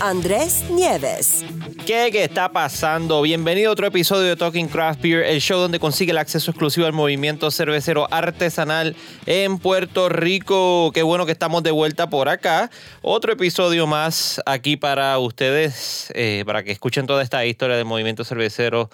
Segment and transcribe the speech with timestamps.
[0.00, 1.44] Andrés Nieves.
[1.86, 3.22] ¿Qué, ¿Qué está pasando?
[3.22, 6.86] Bienvenido a otro episodio de Talking Craft Beer, el show donde consigue el acceso exclusivo
[6.86, 10.90] al movimiento cervecero artesanal en Puerto Rico.
[10.92, 12.70] Qué bueno que estamos de vuelta por acá.
[13.00, 18.24] Otro episodio más aquí para ustedes, eh, para que escuchen toda esta historia del movimiento
[18.24, 18.90] cervecero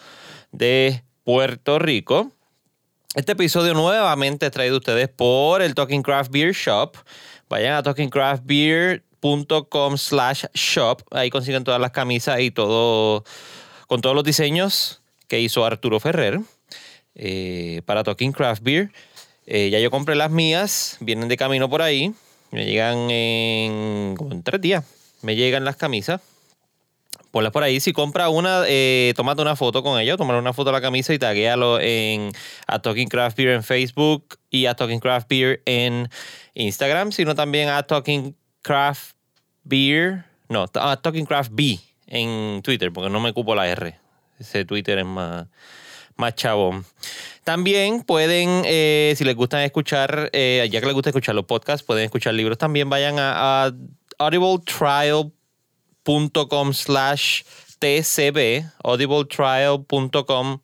[0.52, 2.30] de Puerto Rico.
[3.16, 6.96] Este episodio nuevamente traído a ustedes por el Talking Craft Beer Shop.
[7.48, 7.82] Vayan a
[9.22, 11.02] talkingcraftbeer.com slash shop.
[11.10, 13.24] Ahí consiguen todas las camisas y todo,
[13.86, 16.40] con todos los diseños que hizo Arturo Ferrer
[17.14, 18.90] eh, para Talking Craft Beer.
[19.46, 22.12] Eh, ya yo compré las mías, vienen de camino por ahí.
[22.50, 24.84] Me llegan en, como en tres días.
[25.22, 26.20] Me llegan las camisas.
[27.30, 27.80] Ponlas por ahí.
[27.80, 31.14] Si compra una, eh, tómate una foto con ella, tomar una foto de la camisa
[31.14, 32.30] y taguéalo en
[32.66, 36.10] a Talking Craft Beer en Facebook y a Talking Craft Beer en
[36.52, 39.16] Instagram, sino también a Talking Craft
[39.64, 43.98] Beer, no, a Talking Craft B en Twitter, porque no me cupo la R.
[44.38, 45.46] Ese Twitter es más,
[46.16, 46.84] más chabón.
[47.44, 51.84] También pueden, eh, si les gusta escuchar, eh, ya que les gusta escuchar los podcasts,
[51.84, 52.88] pueden escuchar libros también.
[52.88, 53.72] Vayan a, a
[54.18, 57.42] audibletrial.com slash
[57.78, 60.60] tcb, audibletrial.com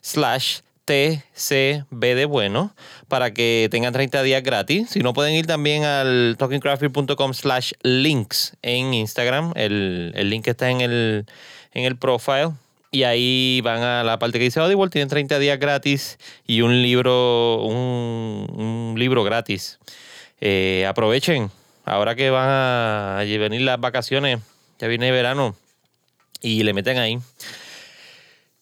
[0.00, 2.74] slash tcb de bueno,
[3.08, 4.90] para que tengan 30 días gratis.
[4.90, 9.52] Si no, pueden ir también al talkingcraftbeer.com slash links en Instagram.
[9.56, 11.26] El, el link está en el,
[11.72, 12.52] en el profile.
[12.90, 16.80] Y ahí van a la parte que dice Audible, tienen 30 días gratis y un
[16.82, 19.78] libro, un, libro gratis.
[20.40, 21.50] Eh, aprovechen,
[21.84, 24.40] ahora que van a venir las vacaciones,
[24.78, 25.54] ya viene verano,
[26.40, 27.18] y le meten ahí.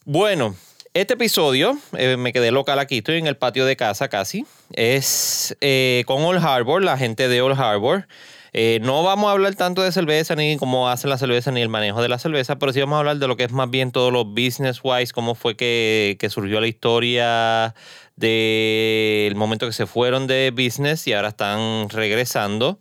[0.04, 0.56] Bueno,
[1.00, 5.54] este episodio, eh, me quedé local aquí, estoy en el patio de casa casi, es
[5.60, 8.08] eh, con Old Harbor, la gente de Old Harbor.
[8.54, 11.68] Eh, no vamos a hablar tanto de cerveza, ni cómo hacen la cerveza, ni el
[11.68, 13.92] manejo de la cerveza, pero sí vamos a hablar de lo que es más bien
[13.92, 17.74] todo lo business-wise, cómo fue que, surgió la historia
[18.16, 22.78] del momento que se fueron de business y ahora están regresando.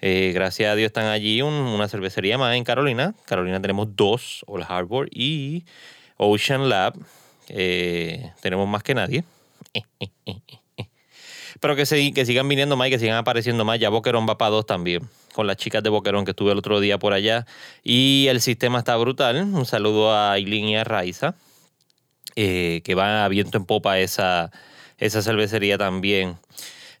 [0.00, 3.14] Gracias a Dios están allí un- una cervecería más en Carolina.
[3.26, 5.64] Carolina tenemos dos, Old Harbor y
[6.16, 6.94] Ocean Lab.
[7.48, 9.24] Eh, tenemos más que nadie.
[11.60, 13.78] Pero que, se, que sigan viniendo más y que sigan apareciendo más.
[13.78, 15.08] Ya Boquerón va para dos también.
[15.32, 17.46] Con las chicas de Boquerón que estuve el otro día por allá.
[17.82, 19.36] Y el sistema está brutal.
[19.42, 21.34] Un saludo a Aileen y a Raiza.
[22.36, 24.50] eh, que va a viento en popa esa,
[24.98, 26.36] esa cervecería también.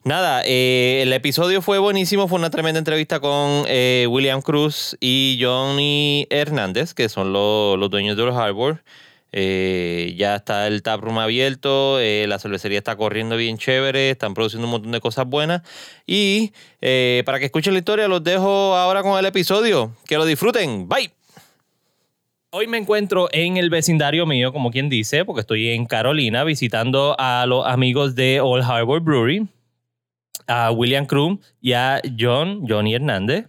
[0.04, 2.28] Nada, eh, el episodio fue buenísimo.
[2.28, 3.64] Fue una tremenda entrevista con
[4.08, 8.82] William Cruz y Johnny Hernández, que son los, los dueños de Old Harbor.
[9.36, 14.68] Eh, ya está el taproom abierto, eh, la cervecería está corriendo bien chévere, están produciendo
[14.68, 15.62] un montón de cosas buenas.
[16.06, 19.92] Y eh, para que escuchen la historia, los dejo ahora con el episodio.
[20.06, 20.88] Que lo disfruten.
[20.88, 21.10] Bye.
[22.50, 27.16] Hoy me encuentro en el vecindario mío, como quien dice, porque estoy en Carolina visitando
[27.18, 29.48] a los amigos de Old Harbor Brewery,
[30.46, 33.48] a William Cruz y a John, Johnny Hernández,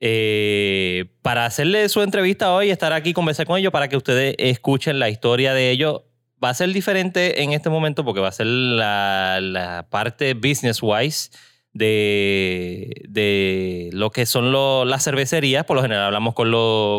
[0.00, 4.98] eh, para hacerle su entrevista hoy, estar aquí, conversar con ellos para que ustedes escuchen
[4.98, 6.02] la historia de ellos.
[6.42, 11.30] Va a ser diferente en este momento porque va a ser la, parte business-wise
[11.74, 14.50] de, de lo que son
[14.88, 15.64] las cervecerías.
[15.66, 16.50] Por lo general hablamos con,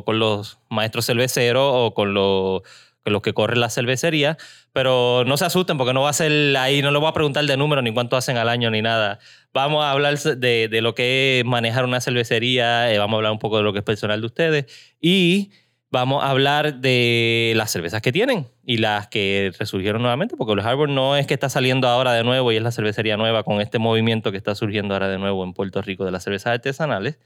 [0.03, 2.61] con los maestros cerveceros o con, lo-
[3.03, 4.37] con los que corren la cervecería,
[4.73, 7.45] pero no se asusten porque no va a ser ahí, no les voy a preguntar
[7.45, 9.19] de número ni cuánto hacen al año ni nada.
[9.53, 13.31] Vamos a hablar de, de lo que es manejar una cervecería, eh, vamos a hablar
[13.31, 15.51] un poco de lo que es personal de ustedes y
[15.91, 20.65] vamos a hablar de las cervezas que tienen y las que resurgieron nuevamente, porque Old
[20.65, 23.59] Harbor no es que está saliendo ahora de nuevo y es la cervecería nueva con
[23.59, 27.19] este movimiento que está surgiendo ahora de nuevo en Puerto Rico de las cervezas artesanales.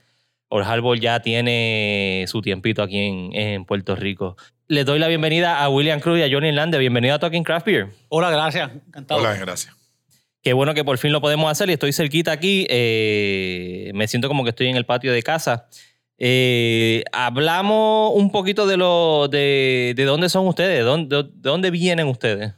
[0.48, 4.36] Old Harbor ya tiene su tiempito aquí en, en Puerto Rico.
[4.68, 6.80] Les doy la bienvenida a William Cruz y a Johnny Hernández.
[6.80, 7.88] Bienvenido a Talking Craft Beer.
[8.08, 8.70] Hola, gracias.
[8.88, 9.20] Encantado.
[9.20, 9.74] Hola, gracias.
[10.42, 12.66] Qué bueno que por fin lo podemos hacer y estoy cerquita aquí.
[12.68, 15.68] eh, me siento como que estoy en el patio de casa.
[16.18, 21.70] Eh, hablamos un poquito de lo de, de dónde son ustedes, de dónde, de dónde
[21.70, 22.52] vienen ustedes.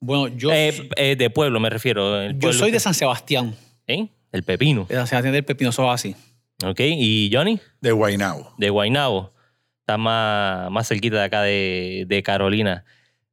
[0.00, 2.20] Bueno, yo, Eh, eh, de pueblo, me refiero.
[2.20, 2.58] el yo pueblo.
[2.58, 3.54] soy de San Sebastián.
[3.86, 4.08] ¿Eh?
[4.32, 4.86] El Pepino.
[4.88, 6.14] De San Sebastián del Pepino, eso así.
[6.64, 6.80] ¿Ok?
[6.80, 7.58] ¿Y Johnny?
[7.80, 8.52] De Guaynabo.
[8.58, 9.32] De Guaynabo.
[9.90, 12.84] Está más, más cerquita de acá de, de Carolina.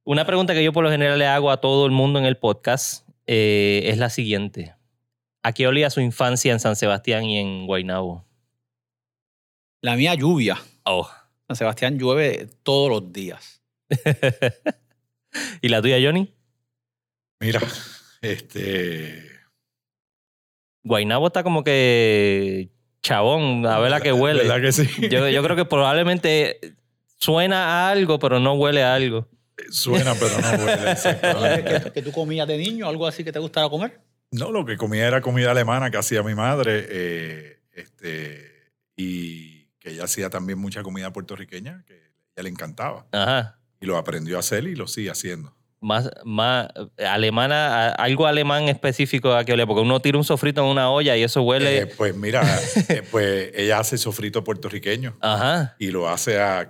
[0.02, 2.36] Una pregunta que yo por lo general le hago a todo el mundo en el
[2.36, 4.74] podcast eh, es la siguiente.
[5.44, 8.26] ¿A qué olía su infancia en San Sebastián y en Guaynabo?
[9.80, 10.58] La mía lluvia.
[10.82, 11.08] Oh.
[11.46, 13.62] San Sebastián llueve todos los días.
[15.62, 16.34] ¿Y la tuya, Johnny?
[17.40, 17.60] Mira,
[18.20, 19.30] este.
[20.82, 22.70] Guaynabo está como que
[23.02, 24.42] chabón, a ver la que huele.
[24.42, 24.88] ¿Verdad que sí?
[25.08, 26.60] Yo, yo creo que probablemente
[27.16, 29.28] suena a algo, pero no huele a algo.
[29.70, 30.76] Suena, pero no huele.
[30.84, 31.92] ¿Qué, exactamente.
[31.92, 32.88] qué tú comías de niño?
[32.88, 34.00] ¿Algo así que te gustara comer?
[34.30, 36.86] No, lo que comía era comida alemana que hacía mi madre.
[36.88, 43.06] eh, este, y que ella hacía también mucha comida puertorriqueña que a ella le encantaba.
[43.12, 43.58] Ajá.
[43.80, 45.54] Y lo aprendió a hacer y lo sigue haciendo.
[45.80, 50.60] Más, más alemana, a- algo alemán específico a que olía, porque uno tira un sofrito
[50.62, 51.78] en una olla y eso huele.
[51.82, 52.42] Eh, pues mira,
[52.88, 55.76] eh, pues ella hace sofrito puertorriqueño Ajá.
[55.78, 56.68] y lo hace a,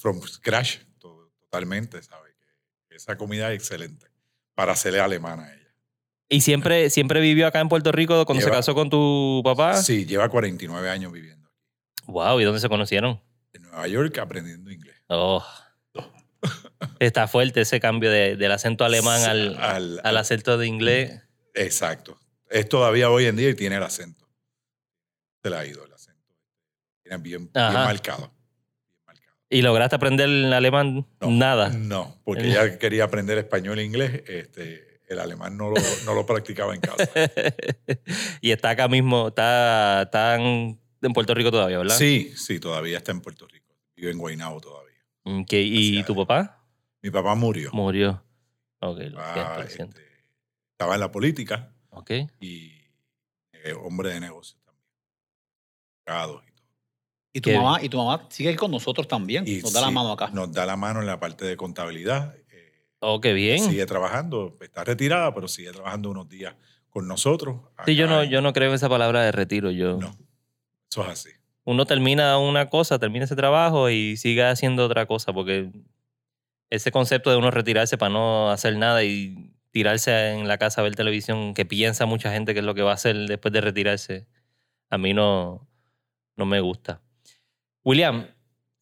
[0.00, 2.34] from scratch to- totalmente, ¿sabes?
[2.90, 4.06] Que Esa comida es excelente
[4.54, 5.62] para hacerle alemana a ella.
[6.28, 9.76] Y siempre, siempre vivió acá en Puerto Rico cuando se casó con tu papá.
[9.82, 11.56] Sí, lleva 49 años viviendo aquí.
[12.12, 13.20] Wow, ¿y dónde se conocieron?
[13.54, 14.96] En Nueva York aprendiendo inglés.
[15.08, 15.42] Oh.
[16.98, 21.22] Está fuerte ese cambio de- del acento alemán al, Al- al acento de inglés.
[21.54, 22.18] Exacto.
[22.50, 24.28] Es todavía hoy en día y tiene el acento.
[25.42, 26.20] Se le ha ido el acento.
[27.02, 28.18] Tiene bien, bien marcado.
[28.18, 29.36] Bien marcado.
[29.48, 31.06] ¿Y lograste aprender el alemán?
[31.20, 31.68] No, Nada.
[31.70, 34.22] No, porque ella quería aprender español e inglés.
[34.26, 37.08] Este, el alemán no lo, no lo practicaba en casa.
[38.40, 41.96] y está acá mismo, está, está en, en Puerto Rico todavía, ¿verdad?
[41.96, 43.74] Sí, sí, todavía está en Puerto Rico.
[43.96, 44.91] Vive en Guaynabo todavía.
[45.24, 46.06] Ok, ¿Y Gracias.
[46.06, 46.64] tu papá?
[47.02, 47.70] Mi papá murió.
[47.72, 48.22] Murió.
[48.80, 50.24] Ok, lo Ah, siento, este,
[50.72, 52.10] estaba en la política Ok.
[52.40, 52.72] y
[53.52, 54.86] eh, hombre de negocios también.
[56.00, 56.42] Y todo.
[57.34, 59.44] Y tu, Qué mamá, y tu mamá sigue ahí con nosotros también.
[59.46, 60.28] Y Nos da la mano acá.
[60.32, 62.34] Nos da la mano en la parte de contabilidad.
[62.50, 63.58] eh, Oh, qué bien.
[63.60, 66.54] Sigue trabajando, está retirada, pero sigue trabajando unos días
[66.90, 67.60] con nosotros.
[67.86, 69.70] Sí, yo no, en- yo no creo en esa palabra de retiro.
[69.70, 70.14] Yo, No,
[70.90, 71.30] eso es así.
[71.64, 75.70] Uno termina una cosa, termina ese trabajo y sigue haciendo otra cosa, porque
[76.70, 80.84] ese concepto de uno retirarse para no hacer nada y tirarse en la casa a
[80.84, 83.60] ver televisión, que piensa mucha gente que es lo que va a hacer después de
[83.60, 84.26] retirarse,
[84.90, 85.68] a mí no,
[86.36, 87.00] no me gusta.
[87.84, 88.26] William,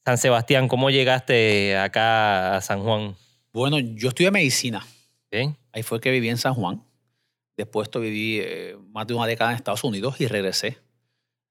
[0.05, 3.15] San Sebastián, ¿cómo llegaste acá a San Juan?
[3.53, 4.85] Bueno, yo estudié medicina.
[5.31, 5.57] ¿Bien?
[5.73, 6.83] Ahí fue que viví en San Juan.
[7.57, 10.79] Después viví eh, más de una década en Estados Unidos y regresé.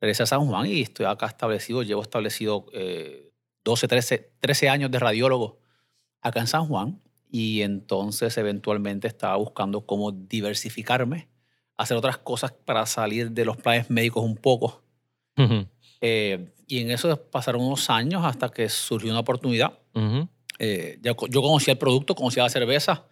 [0.02, 1.84] Regresé a San Juan y estoy acá establecido.
[1.84, 3.32] Llevo establecido eh,
[3.64, 5.60] 12, 13, 13 años de radiólogo
[6.22, 7.02] acá en San Juan.
[7.32, 11.28] Y entonces eventualmente estaba buscando cómo diversificarme,
[11.78, 14.82] hacer otras cosas para salir de los planes médicos un poco.
[15.38, 15.68] Ujú,
[16.02, 20.28] Eh, y en eso pasaron unos años hasta que surgió una oportunidad ujú.
[20.60, 23.06] eh, ya co- yo conocía el producto, conocía la cerveza,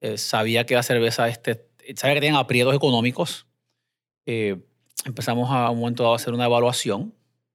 [0.00, 3.46] eh, sabía que la cerveza, este, sabía que tenían aprietos económicos.
[5.04, 7.12] Empezamos a un momento dado a hacer una evaluación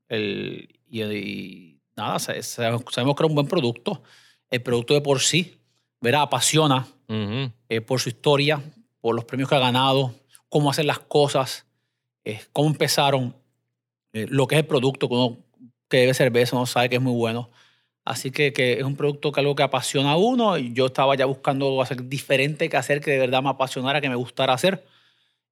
[0.09, 4.03] el- y, y nada, sa- sabemos, sabemos que era un buen producto.
[4.49, 5.57] El producto de por sí,
[6.01, 6.23] ¿verdad?
[6.23, 7.51] Apasiona Ujú.
[7.69, 8.61] eh, por su historia,
[9.01, 10.13] por los premios que ha ganado,
[10.49, 11.65] cómo hacen las cosas,
[12.25, 13.35] eh, cómo empezaron,
[14.13, 15.37] eh, lo que es el producto que uno
[15.89, 17.49] que debe cerveza, uno sabe que es muy bueno.
[18.03, 21.15] Así que, que es un producto que algo que apasiona a uno y yo estaba
[21.15, 24.85] ya buscando hacer diferente que hacer que de verdad me apasionara, que me gustara hacer.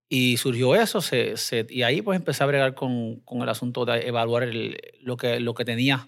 [0.08, 3.86] Y surgió eso, se, se- y ahí pues empecé a bregar con, con el asunto
[3.86, 6.08] de evaluar el- lo, que, lo que tenía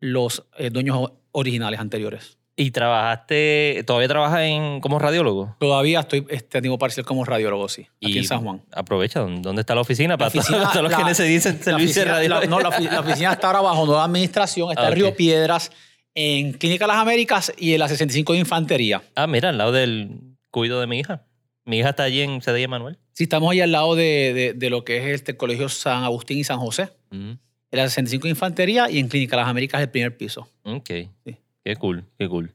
[0.00, 2.38] los eh, dueños originales anteriores.
[2.56, 5.56] ¿Y trabajaste, todavía trabajas en, como radiólogo?
[5.58, 8.62] Todavía estoy este, a tiempo parcial como radiólogo, sí, aquí en San Juan.
[8.72, 10.16] Aprovecha, ¿dónde está la oficina?
[10.16, 12.88] Para todos- oficina- todos los que la- necesiten La servicio de la- no, la, ofi-
[12.90, 15.16] la oficina está ahora bajo nueva administración, está Ah, en Río.
[15.16, 15.72] Piedras,
[16.14, 19.02] en Clínica Las Américas y en la 65 de Infantería.
[19.16, 20.20] Ah, mira, al lado del
[20.52, 21.24] cuido de mi hija.
[21.64, 22.98] Mi hija está allí en CDI Manuel.
[23.14, 26.38] Sí, estamos ahí al lado de, de- de lo que es este Colegio San Agustín
[26.38, 26.90] y San José.
[27.10, 27.38] Mm, En
[27.78, 30.48] la 65 de Infantería y en Clínica Las Américas el primer piso.
[30.64, 30.90] ok.
[31.24, 31.36] Sí.
[31.64, 32.52] Qué cool, qué cool.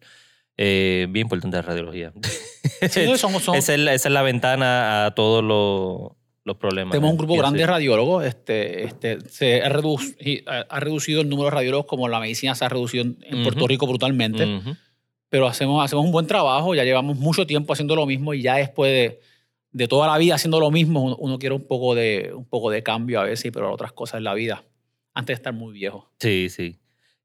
[0.58, 2.12] Eh, bien importante la radiología.
[2.89, 3.13] Sí, no,
[3.56, 6.12] esa, es la, esa es la ventana a todos los,
[6.44, 6.92] los problemas.
[6.92, 8.25] tenemos un grupo grande de radiólogos.
[8.25, 12.66] Este, este, se ha, redu- ha- reducido el número de radiólogos como la medicina se
[12.66, 13.68] ha reducido en, en Puerto Ujú.
[13.70, 14.46] Rico brutalmente.
[14.46, 14.75] Ujú.
[15.30, 18.56] pero hacemos, hacemos un buen trabajo, ya llevamos mucho tiempo haciendo lo mismo y ya
[18.58, 19.20] después de,
[19.72, 22.72] de toda la vida haciendo lo mismo, uno, uno quiere un poco, de, un poco
[22.72, 24.64] de cambio a veces, pero otras cosas en la vida,
[25.14, 26.12] antes de estar muy viejo.
[26.20, 26.80] Sí, sí.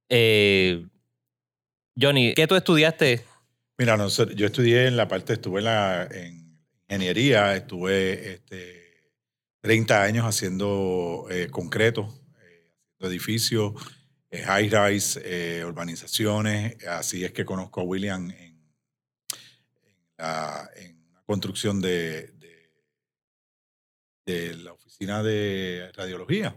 [0.09, 0.87] Eh,
[2.01, 3.25] Johnny, ¿qué tú estudiaste?
[3.79, 9.13] Mira, no yo estudié en la parte, estuve en, la, en ingeniería, estuve este,
[9.63, 12.03] 30 años haciendo eh, concreto,
[12.41, 13.73] eh, haciendo edificios,
[14.31, 16.85] eh, high rise, eh, urbanizaciones.
[16.87, 18.61] Así es que conozco a William en, en
[20.19, 22.34] la, en la construcción de,
[24.27, 26.57] de, la oficina de radiología.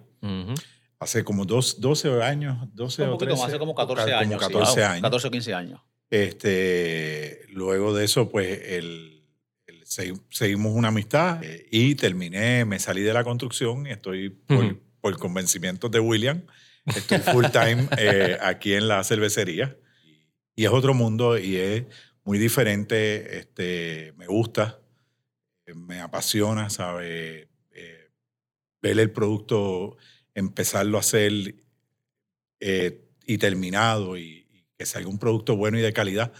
[0.99, 4.17] Hace como dos, 12 años, 12 Un o poquito 13, más, hace como 14 como
[4.17, 4.33] años.
[4.41, 4.47] sí.
[4.53, 5.01] 14 Wow, años.
[5.03, 5.81] 14 o 15 años.
[6.09, 9.23] Este, luego de eso, pues, el,
[9.67, 14.29] el- segui- seguimos una amistad eh, y terminé, me salí de la construcción y estoy
[14.29, 16.41] por, por convencimientos de William.
[16.85, 19.77] Estoy full time eh, aquí en la cervecería
[20.55, 21.83] y es otro mundo y es
[22.23, 23.37] muy diferente.
[23.37, 24.79] Este, me gusta,
[25.65, 27.49] eh, me apasiona, ¿sabe?
[28.81, 29.97] Ver el producto,
[30.35, 31.55] empezarlo a hacer
[32.59, 36.31] eh, y terminado y, y que salga un producto bueno y de calidad,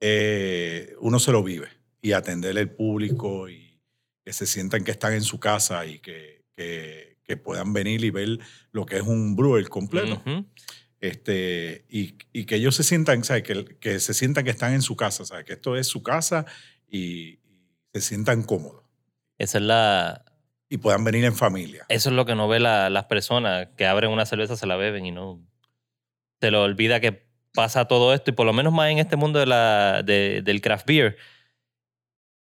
[0.00, 1.68] eh, uno se lo vive
[2.00, 3.78] y atender al público y
[4.24, 8.10] que se sientan que están en su casa y que, que- que puedan venir y
[8.10, 8.40] ver
[8.72, 10.20] lo que es un brewer completo.
[10.26, 10.44] Ujú.
[10.98, 13.44] este, y, y que ellos se sientan, ¿sabes?
[13.44, 15.44] Que, que se sientan que están en su casa, ¿sabes?
[15.44, 16.44] que esto es su casa
[16.88, 17.40] y, y
[17.94, 18.82] se sientan cómodos
[19.38, 20.24] Esa es la,
[20.70, 21.84] y puedan venir en familia.
[21.88, 24.76] Eso es lo que no ve la- las personas que abren una cerveza, se la
[24.76, 25.40] beben y no.
[26.40, 29.40] Se lo olvida que pasa todo esto, y por lo menos más en este mundo
[29.40, 31.16] de la, de- del craft beer,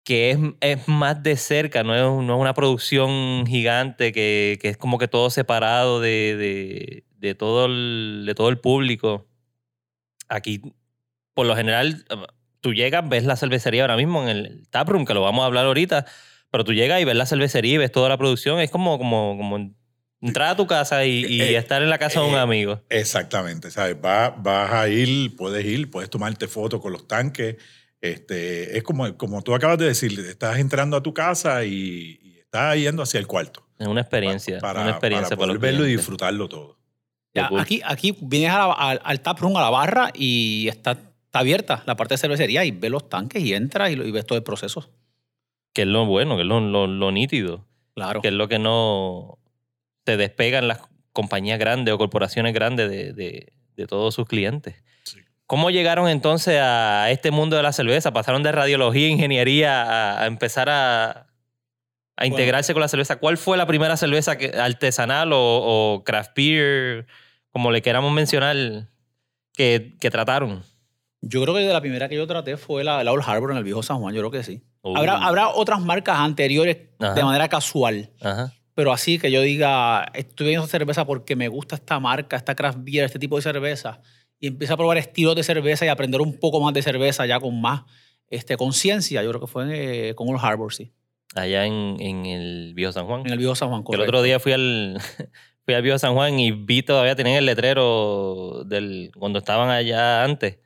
[0.05, 4.69] que es, es más de cerca, no es, no es una producción gigante que, que
[4.69, 9.27] es como que todo separado de, de, de todo el, de todo el público.
[10.29, 10.61] Aquí,
[11.35, 12.05] por lo general,
[12.61, 15.67] tú llegas, ves la cervecería ahora mismo en el taproom, que lo vamos a hablar
[15.67, 16.05] ahorita,
[16.53, 18.61] pero tú llegas y ves la cervecería y ves toda la producción.
[18.61, 19.75] Es como, como, como
[20.21, 22.81] entrar a tu casa y, y Eh, estar en la casa de un eh, amigo.
[22.89, 23.97] Exactamente, ¿sabes?
[23.97, 27.57] Va- vas a ir, puedes ir, puedes tomarte fotos con los tanques.
[28.01, 32.39] Este, es como, como tú acabas de decir, estás entrando a tu casa y, y
[32.39, 33.67] estás yendo hacia el cuarto.
[33.79, 34.59] Es una experiencia.
[34.61, 36.79] Para, una experiencia para poder verlo y disfrutarlo todo.
[37.35, 40.91] Ya, aquí, aquí vienes a la- al, al tap room, a la barra, y está,
[40.93, 44.11] está abierta la parte de cervecería y ves los tanques y entras y, lo- y
[44.11, 44.91] ves todo el proceso.
[45.73, 47.67] Que es lo bueno, que es lo, lo, lo nítido.
[47.95, 48.21] Claro.
[48.21, 49.39] Que es lo que no
[50.05, 50.81] se despegan las
[51.13, 54.83] compañías grandes o corporaciones grandes de, de, de todos sus clientes.
[55.05, 55.19] Sí.
[55.47, 58.13] ¿Cómo llegaron entonces a este mundo de la cerveza?
[58.13, 61.27] ¿Pasaron de radiología, ingeniería a, a empezar a,
[62.17, 63.17] a integrarse con la cerveza?
[63.17, 67.07] ¿Cuál fue la primera cerveza que, artesanal o, o craft beer,
[67.51, 68.89] como le queramos mencionar,
[69.53, 70.65] que, que trataron?
[71.25, 73.57] Yo creo que de la primera que yo traté fue la, la Old Harbor en
[73.57, 74.63] el viejo San Juan, yo creo que sí.
[74.83, 74.97] Uh.
[74.97, 77.15] Habrá, habrá otras marcas anteriores Ajá.
[77.15, 78.53] de manera casual, Ajá.
[78.75, 82.79] pero así que yo diga, estoy viendo cerveza porque me gusta esta marca, esta craft
[82.83, 84.01] beer, este tipo de cerveza,
[84.41, 87.39] y empiezo a probar estilos de cerveza y aprender un poco más de cerveza ya
[87.39, 87.83] con más
[88.29, 89.23] este, conciencia.
[89.23, 90.93] Yo creo que fue eh, con Old Harbor, sí,
[91.37, 93.21] Allá en, en el Viejo San Juan.
[93.25, 93.85] en el viejo San Juan.
[93.85, 94.23] Que el otro correcto.
[94.25, 94.99] día fui al,
[95.65, 100.25] fui al Viejo San Juan y vi todavía tenían el letrero del cuando estaban allá
[100.25, 100.59] antes.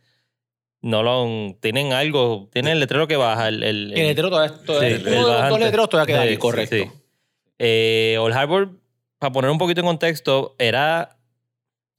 [0.83, 4.99] No lo tienen algo, tienen el letrero que baja el, el, El letrero todavía, todavía
[4.99, 6.77] Sí, el dos letreros todavía queda Sí, ahí, correcto.
[6.77, 6.85] sí.
[7.59, 8.71] Eh, Old Harbor,
[9.19, 11.19] para poner un poquito en contexto, era,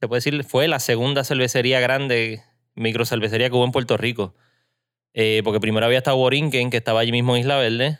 [0.00, 2.42] se puede decir, fue la segunda cervecería grande,
[2.76, 4.34] microcervecería que hubo en Puerto Rico.
[5.12, 7.98] Eh, porque primero había estado Borinquen, que estaba allí mismo en Isla Verde.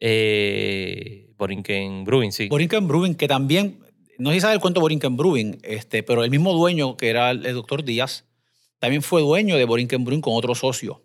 [0.00, 2.48] Eh, Borinquen Brewing, sí.
[2.48, 3.80] Borinquen Brewing, que también,
[4.18, 7.30] no sé si sabe el cuento Borinquen Brewing, este, pero el mismo dueño, que era
[7.30, 8.26] el, el doctor Díaz,
[8.78, 11.02] también fue dueño de Borinquen Brewing con otro socio.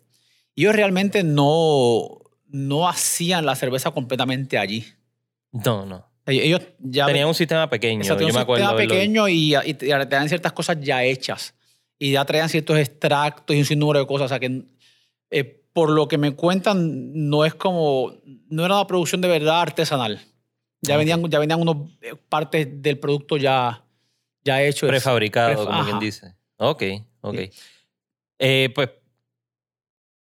[0.54, 4.84] Y ellos realmente no, no hacían la cerveza completamente allí.
[5.52, 6.06] No, no.
[6.26, 8.00] Ellos ya Tenían un sistema pequeño.
[8.00, 8.64] Exacto, yo un me acuerdo.
[8.64, 9.72] sistema pequeño y, y
[10.08, 11.54] dan ciertas cosas ya hechas.
[11.98, 14.26] Y ya traían ciertos extractos y un sinnúmero de cosas.
[14.26, 14.62] O sea que,
[15.30, 18.14] eh, por lo que me cuentan, no es como.
[18.48, 20.20] No era una producción de verdad artesanal.
[20.80, 20.98] Ya Ok.
[20.98, 23.84] venían, ya venían unos eh, partes del producto ya,
[24.44, 24.88] ya hechos.
[24.88, 26.34] Prefabricado, Pref- como quien dice.
[26.56, 26.82] Ok,
[27.28, 27.36] ok.
[27.36, 27.50] Sí.
[28.38, 28.90] Eh, pues,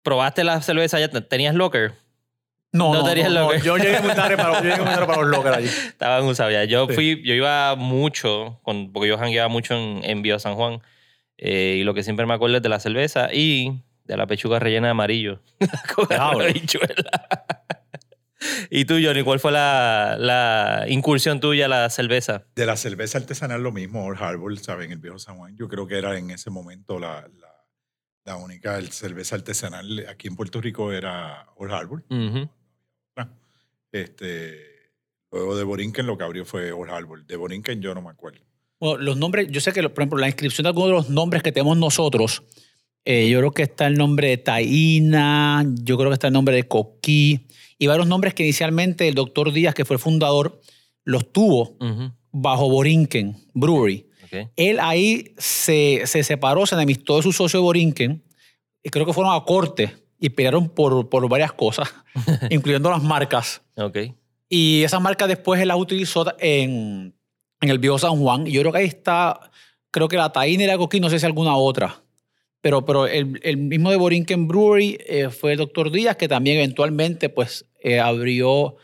[0.03, 1.09] ¿probaste la cerveza ya?
[1.09, 1.93] ¿Tenías locker?
[2.73, 3.41] No, no no, tenías no, no.
[3.47, 3.63] locker.
[3.63, 5.67] Yo llegué muy tarde para, yo llegué muy tarde para los lockers allí.
[5.89, 6.65] Estaban usados ya.
[6.65, 6.95] Yo Sí.
[6.95, 10.81] fui, yo iba mucho, con, porque yo jangueaba mucho en, en Viejo San Juan.
[11.39, 14.59] eh, y lo que siempre me acuerdo es de la cerveza y de la pechuga
[14.59, 15.41] rellena de amarillo.
[15.95, 16.45] Con Diablo.
[18.71, 22.47] ¿Y tú, Johnny, cuál fue la, la incursión tuya a la cerveza?
[22.55, 24.87] De la cerveza artesanal lo mismo, Old Harbor, ¿saben?
[24.87, 25.57] En el viejo San Juan.
[25.57, 27.67] Yo creo que era en ese momento la, la,
[28.25, 32.05] la única cerveza artesanal aquí en Puerto Rico era Old Harbor.
[32.09, 32.49] Ujú.
[33.93, 34.93] Este,
[35.33, 37.25] luego de Borinquen lo que abrió fue Old Harbor.
[37.27, 38.41] De Borinquen yo no me acuerdo.
[38.79, 41.43] Bueno, los nombres, yo sé que, por ejemplo, la inscripción de algunos de los nombres
[41.43, 42.45] que tenemos nosotros,
[43.05, 46.55] eh, yo creo que está el nombre de Taína, yo creo que está el nombre
[46.55, 47.47] de Coquí,
[47.79, 50.61] y varios nombres que inicialmente el doctor Díaz, que fue el fundador,
[51.05, 51.77] los tuvo
[52.31, 54.07] bajo Borinquen Brewery.
[54.55, 58.23] Él ahí se, se separó, se enemistó de su socio Borinquen,
[58.83, 61.93] y creo que fueron a corte y pelearon por, por varias cosas,
[62.51, 63.63] incluyendo las marcas.
[63.77, 63.99] Ok.
[64.49, 67.15] Y esas marcas después él las utilizó en,
[67.61, 68.47] en el Bio San Juan.
[68.47, 69.51] Y yo creo que ahí está,
[69.91, 72.03] creo que la Taína y la Coquín, no sé si alguna otra.
[72.61, 76.59] Pero, pero el, el mismo de Borinquen Brewery eh, fue el doctor Díaz, que también
[76.59, 78.77] eventualmente pues, eh, abrió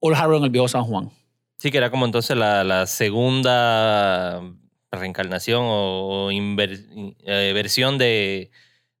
[0.00, 1.10] Old Harbor en el Bio San Juan.
[1.58, 4.42] Sí, que era como entonces la, la segunda
[4.90, 8.50] reencarnación o, inver- eh, versión de,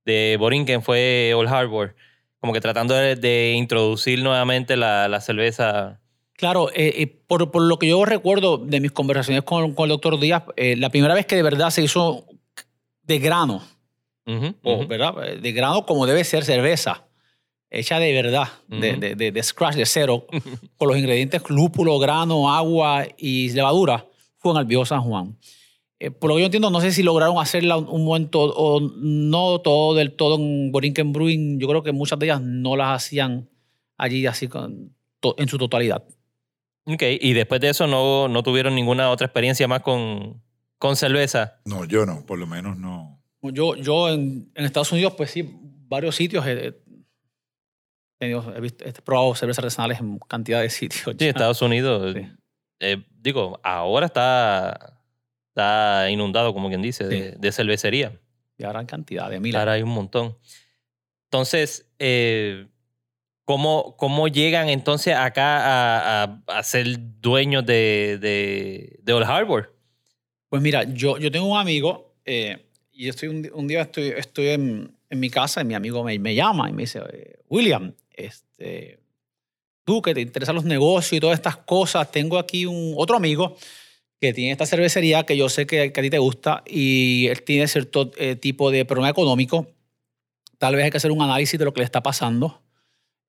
[0.04, 1.96] de Borinquen fue Old Harbor.
[2.38, 6.00] Como que tratando de, de introducir nuevamente la, la cerveza.
[6.34, 9.90] Claro, eh, eh, por, por lo que yo recuerdo de mis conversaciones con, con el
[9.90, 12.26] doctor Díaz, eh, la primera vez que de verdad se hizo
[13.02, 13.62] de grano,
[14.26, 14.86] Ujú, o.
[14.86, 15.14] ¿verdad?
[15.40, 17.04] De grano como debe ser cerveza,
[17.70, 20.26] hecha de verdad, de, de, de- de scratch, de cero,
[20.76, 24.06] con los ingredientes lúpulo, grano, agua y levadura,
[24.38, 25.36] fue en el Bio San Juan.
[25.98, 28.80] Eh, por lo que yo entiendo, no sé si lograron hacerla un, un momento o
[28.80, 31.60] no todo del todo en Borinquen Brewing.
[31.60, 33.48] Yo creo que muchas de ellas no las hacían
[33.96, 36.02] allí así con, to- en su totalidad.
[36.86, 40.42] Ok, y después de eso no, no tuvieron ninguna otra experiencia más con,
[40.78, 41.60] con cerveza.
[41.64, 43.21] No, yo no, por lo menos no.
[43.42, 45.48] Yo, yo en, en Estados Unidos, pues sí,
[45.88, 46.74] varios sitios he, he
[48.18, 51.02] tenido- he, visto- he probado cervezas artesanales en cantidad de sitios.
[51.04, 51.28] Sí, ya.
[51.30, 52.14] Estados Unidos.
[52.14, 52.26] Sí.
[52.80, 55.00] eh, digo, ahora está,
[55.48, 57.36] está inundado, como quien dice, de, Sí.
[57.38, 58.20] de cervecería.
[58.58, 59.58] Y ahora en cantidad de miles.
[59.58, 60.36] Ahora hay un montón.
[61.30, 62.68] Entonces, eh,
[63.44, 66.86] ¿cómo, ¿cómo llegan entonces acá a, a- a ser
[67.20, 69.76] dueños de, de, de Old Harbor?
[70.48, 74.94] Pues mira, yo, yo tengo un amigo eh, y estoy un, día estoy, estoy en,
[75.08, 77.00] en mi casa y mi amigo me, llama y me dice,
[77.48, 79.00] William, este,
[79.84, 83.56] tú que te interesan los negocios y todas estas cosas, tengo aquí un otro amigo
[84.20, 87.42] que tiene esta cervecería que yo sé que, que a ti te gusta y él
[87.42, 89.66] tiene cierto eh, tipo de problema económico.
[90.58, 92.62] Tal vez hay que hacer un análisis de lo que le está pasando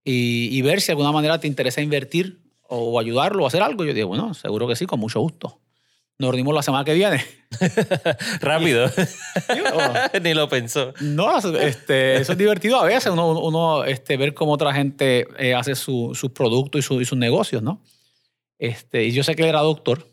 [0.04, 3.86] y, y ver si de alguna manera te interesa invertir o ayudarlo o hacer algo.
[3.86, 5.62] Yo digo, bueno, seguro que sí, con mucho gusto.
[6.19, 7.23] Nos reunimos la semana que viene.
[8.41, 8.88] Rápido.
[9.56, 10.93] Yo- Ni lo pensó.
[11.02, 15.54] No, este, eso es divertido a veces, uno, uno este, ver cómo otra gente eh,
[15.56, 17.82] hace su- sus productos y, su- y sus negocios, ¿no?
[18.60, 20.08] Este, y yo sé que él era doctor,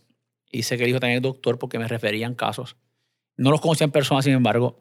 [0.51, 2.77] y sé que el hijo también es doctor porque me referían casos.
[3.37, 4.81] No los conocía en persona, sin embargo.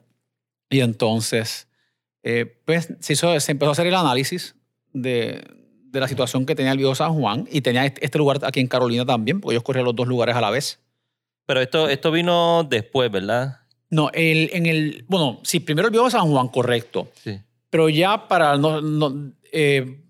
[0.68, 1.68] Y entonces,
[2.22, 4.56] eh, pues se, hizo- se empezó a hacer el análisis
[4.92, 5.44] de,
[5.84, 8.60] de la situación que tenía el viejo San Juan y tenía este, este lugar aquí
[8.60, 10.80] en Carolina también, porque ellos corrían los dos lugares a la vez.
[11.50, 13.58] Pero esto, esto vino después, ¿verdad?
[13.90, 17.10] No, el, en el, bueno, sí, primero el viejo San Juan, correcto.
[17.24, 17.40] Sí.
[17.68, 20.00] Pero ya para, no, no, eh,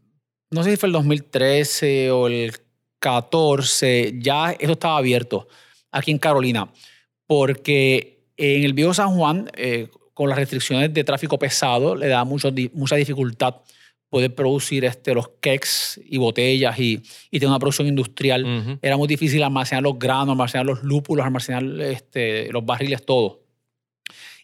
[0.50, 2.52] no sé si fue el 2013 o el
[2.98, 5.48] 14, ya eso estaba abierto
[5.90, 6.70] aquí en Carolina,
[7.26, 12.22] porque en el viejo San Juan, eh, con las restricciones de tráfico pesado, le da
[12.24, 13.54] mucho, mucha dificultad
[14.10, 18.44] poder producir este, los kegs y botellas y, y tener una producción industrial.
[18.44, 18.78] Ujú.
[18.82, 23.40] Era muy difícil almacenar los granos, almacenar los lúpulos, almacenar este, los barriles, todo.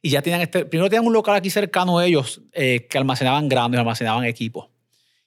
[0.01, 3.49] Y ya tenían este, primero tenían un local aquí cercano a ellos eh, que almacenaban
[3.49, 4.69] granos y almacenaban equipos.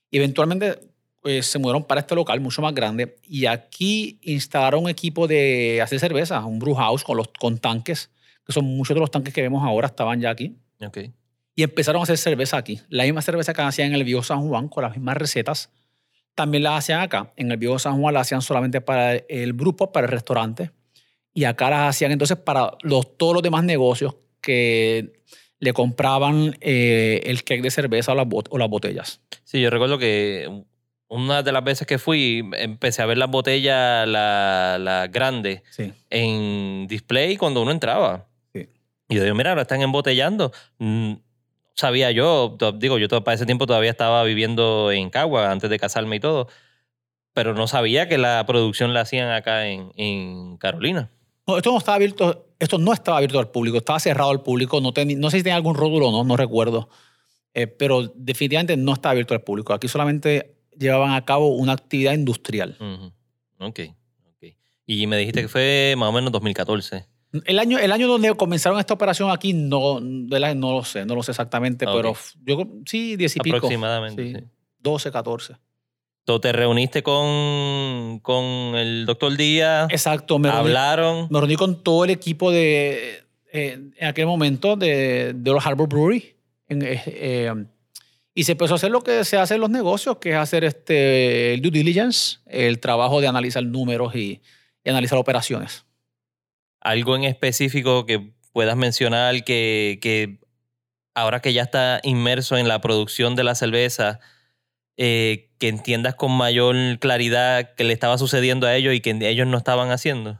[0.10, 0.80] Y eventualmente
[1.25, 5.82] eh, se mudaron para este local mucho más grande y aquí instalaron un equipo de
[5.82, 8.10] hacer cerveza, un brew house con, los, con tanques,
[8.45, 10.56] que son muchos de los tanques que vemos ahora estaban ya aquí.
[10.80, 10.99] Ok.
[11.60, 12.80] Y empezaron a hacer cerveza aquí.
[12.88, 15.69] La misma cerveza que hacían en el Viejo San Juan, con las mismas recetas,
[16.34, 17.34] también las hacían acá.
[17.36, 20.72] En el Viejo San Juan las hacían solamente para el grupo, para el restaurante.
[21.34, 25.12] Y acá las hacían entonces para los, todos los demás negocios que
[25.60, 29.19] le compraban eh, el cake de cerveza o las, bot- o las botellas.
[29.43, 30.63] Sí, yo recuerdo que
[31.10, 35.91] una de las veces que fui, empecé a ver las botellas, la, la grande, Sí.
[36.10, 38.30] en display cuando uno entraba.
[38.54, 38.69] Sí.
[39.10, 40.54] Y yo digo, mira, ahora están embotellando.
[41.80, 46.18] Sabía yo, digo, yo para ese tiempo todavía estaba viviendo en Cagua antes de casarme
[46.18, 46.50] y todo,
[47.32, 51.10] pero no sabía que la producción la hacían acá en, en Carolina.
[51.48, 54.82] No, esto no estaba abierto, esto no estaba abierto al público, estaba cerrado al público.
[54.82, 56.89] No, sé si tenía algún rótulo o no, no recuerdo.
[57.54, 59.72] Eh, pero definitivamente no estaba abierto al público.
[59.72, 62.76] Aquí solamente llevaban a cabo una actividad industrial.
[63.58, 63.80] Ok,
[64.28, 64.54] ok.
[64.86, 67.08] Y me dijiste que fue más o menos 2014.
[67.46, 71.13] El año, el año donde comenzaron esta operación aquí, no, la- no lo sé, no
[71.15, 71.94] lo sé exactamente, Ok.
[71.96, 72.13] pero
[72.46, 73.58] yo sí, 10 y pico.
[73.58, 74.44] Aproximadamente, Sí, sí.
[74.80, 75.56] 12, 14.
[76.22, 78.36] Entonces, te reuniste con, con
[78.76, 81.28] el doctor Díaz, Exacto, me reuní, hablaron.
[81.30, 85.88] me reuní con todo el equipo de, eh, en aquel momento de, de los Harbor
[85.88, 86.36] Brewery.
[86.68, 87.54] En, eh, eh,
[88.36, 90.63] y se empezó a hacer lo que se hace en los negocios, que es hacer
[90.63, 94.42] este, el due diligence, el trabajo de analizar números y,
[94.84, 95.84] y analizar operaciones.
[96.82, 100.39] Algo en específico que puedas mencionar que, que
[101.13, 104.20] ahora que ya está inmerso en la producción de la cerveza,
[104.98, 109.48] eh, que entiendas con mayor claridad qué le estaba sucediendo a ellos y que ellos
[109.48, 110.39] no estaban haciendo?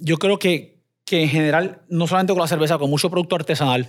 [0.00, 3.88] Yo creo que, que en general, no solamente con la cerveza, con mucho producto artesanal,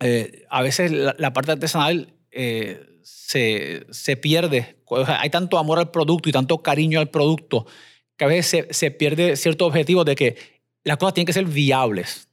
[0.00, 4.78] eh, a veces la, parte artesanal eh, se, se, pierde.
[5.06, 7.66] hay tanto amor al producto y tanto cariño al producto
[8.18, 10.36] que a veces se, se pierde cierto objetivo de que
[10.84, 12.28] las cosas tienen que ser viables.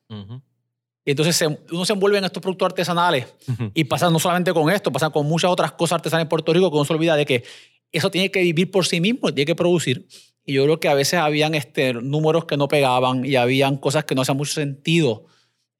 [1.06, 3.28] Y entonces uno se envuelve en estos productos artesanales
[3.74, 6.72] y pasa no solamente con esto, pasa con muchas otras cosas artesanales en Puerto Rico
[6.72, 7.44] que uno se olvida de que
[7.92, 10.08] eso tiene que vivir por sí mismo, tiene que producir.
[10.44, 14.06] Y yo creo que a veces habían este, números que no pegaban y habían cosas
[14.06, 15.26] que no hacían mucho sentido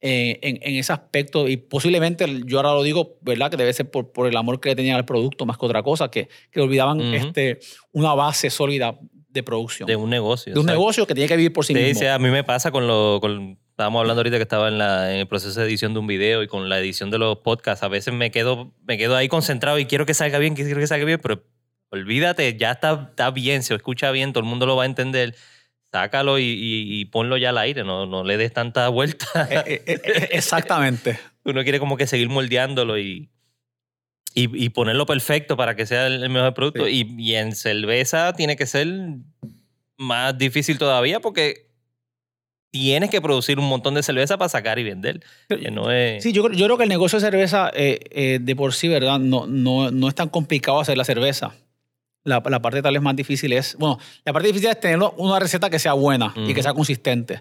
[0.02, 1.48] eh, en, en, ese aspecto.
[1.48, 3.50] Y posiblemente, yo ahora lo digo, ¿verdad?
[3.50, 5.84] Que debe ser por, por el amor que le tenían al producto más que otra
[5.84, 7.60] cosa, que, que olvidaban este,
[7.92, 9.00] una base sólida
[9.36, 9.86] de producción.
[9.86, 10.54] De un negocio.
[10.54, 11.90] De un negocio que tiene que vivir por sí mismo.
[11.90, 13.20] Dice, a mí me pasa con lo...
[13.22, 16.08] Con, estábamos hablando ahorita que estaba en, la, en el proceso de edición de un
[16.08, 17.84] video y con la edición de los podcasts.
[17.84, 20.88] A veces me quedo, me quedo ahí concentrado y quiero que salga bien, quiero que
[20.88, 21.44] salga bien, pero
[21.90, 25.36] olvídate, ya está, está bien, se escucha bien, todo el mundo lo va a entender.
[25.92, 29.28] Sácalo y, ponlo ya al aire, no, no le des tanta vuelta.
[29.50, 31.20] Eh, eh, eh, exactamente.
[31.46, 33.30] Uno quiere como que seguir moldeándolo y,
[34.38, 36.88] y, ponerlo perfecto para que sea el mejor producto.
[36.88, 38.88] Y, en cerveza tiene que ser
[39.98, 41.70] más difícil todavía porque
[42.70, 45.24] tienes que producir un montón de cerveza para sacar y vender.
[45.72, 45.88] no
[46.20, 49.20] Sí, yo, yo, creo que el negocio de cerveza de por sí, ¿verdad?
[49.20, 51.54] No, no, no es tan complicado hacer la cerveza.
[52.26, 55.40] La, la, parte tal vez más difícil es, bueno, la parte difícil es tener una
[55.40, 57.40] receta que sea buena y que sea consistente.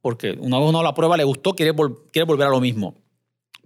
[0.00, 1.72] Porque una vez uno la prueba, le gustó, quiere,
[2.10, 3.01] quiere volver a lo mismo.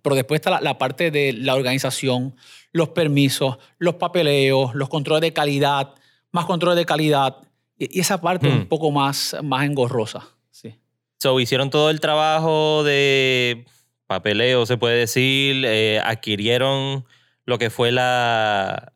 [0.06, 2.36] Pero después está la, parte de la organización,
[2.70, 5.94] los permisos, los papeleos, los controles de calidad,
[6.30, 7.38] más controles de calidad.
[7.76, 10.28] Y, esa parte es un poco más, más engorrosa.
[10.48, 10.76] Sí.
[11.18, 13.64] So, hicieron todo el trabajo de
[14.06, 17.04] papeleo, se puede decir, eh, adquirieron
[17.44, 18.92] lo que fue la,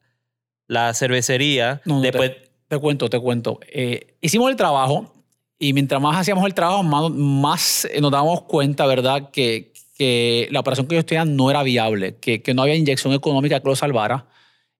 [0.69, 1.83] la cervecería.
[1.85, 2.37] después...
[2.69, 3.59] Te, cuento, te cuento.
[3.67, 5.13] Eh, hicimos el trabajo
[5.59, 9.70] y mientras más hacíamos el trabajo, más, eh, nos dábamos cuenta, ¿verdad?, que,
[10.01, 13.61] que la operación que ellos tenían no era viable, que, que no había inyección económica
[13.61, 14.27] que lo salvara.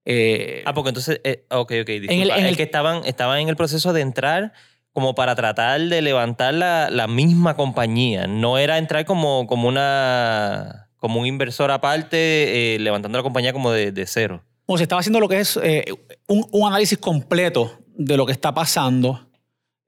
[0.05, 2.39] Eh, ah, porque entonces, ok, ok, disculpa.
[2.39, 4.53] En el, que estaban, estaban en el proceso de entrar
[4.93, 8.27] como para tratar de levantar la, la misma compañía.
[8.27, 13.93] No era entrar como, como, una, como un inversor aparte, levantando la compañía como de,
[13.93, 14.43] de cero
[14.77, 15.85] se estaba haciendo lo que es eh,
[16.27, 19.29] un, análisis completo de lo que está pasando,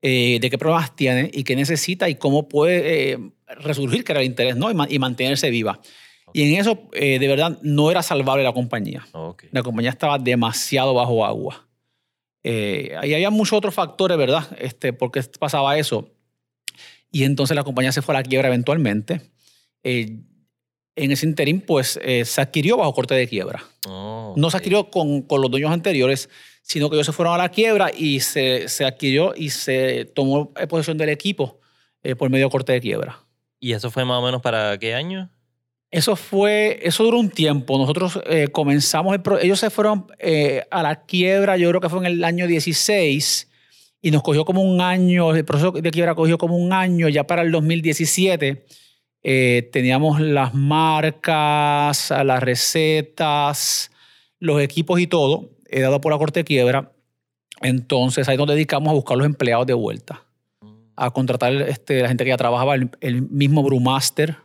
[0.01, 3.19] eh, de qué problemas tiene y qué necesita y cómo puede eh,
[3.57, 4.71] resurgir, que era el interés, ¿no?
[4.71, 5.81] Y, mantenerse viva.
[6.33, 9.07] Y en eso, de verdad, no era salvable la compañía.
[9.51, 11.67] La compañía estaba demasiado bajo agua.
[12.45, 14.49] ahí había muchos otros factores, ¿verdad?
[14.59, 16.11] Este, ¿Por qué pasaba eso?
[17.11, 19.21] Y entonces la compañía se fue a la quiebra eventualmente
[20.97, 23.65] en ese interín, pues eh, se adquirió bajo corte de quiebra.
[23.89, 26.29] Oh, no se adquirió con, con, los dueños anteriores,
[26.63, 30.53] sino que ellos se fueron a la quiebra y se, se adquirió y se tomó
[30.69, 31.61] posesión del equipo
[32.03, 33.21] eh, por medio de corte de quiebra.
[33.63, 35.31] ¿Y eso fue más o menos para qué año?
[35.89, 37.79] Eso fue, eso duró un tiempo.
[37.79, 40.07] Nosotros eh, comenzamos, ellos se fueron
[40.69, 43.49] a la quiebra, yo creo que fue en el año 16
[44.01, 47.25] y nos cogió como un año, el proceso de quiebra cogió como un año, ya
[47.25, 48.67] para el 2017
[49.23, 53.93] eh, teníamos las marcas, las recetas,
[54.41, 56.91] los equipos y todo, dado por la corte quiebra.
[57.61, 60.25] Entonces ahí nos dedicamos a buscar los empleados de vuelta,
[60.97, 64.37] a contratar este, la gente que ya trabajaba, el, mismo Brewmaster,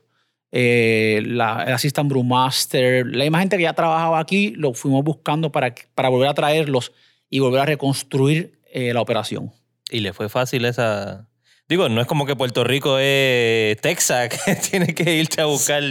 [0.52, 5.52] eh, la, el Assistant Brewmaster, la misma gente que ya trabajaba aquí, lo fuimos buscando
[5.52, 6.92] para, para volver a traerlos
[7.30, 9.52] y volver a reconstruir eh, la operación.
[9.90, 11.28] ¿Y le fue fácil esa,
[11.70, 15.84] Digo, no es como que Puerto Rico es Texas, que tiene que irte a buscar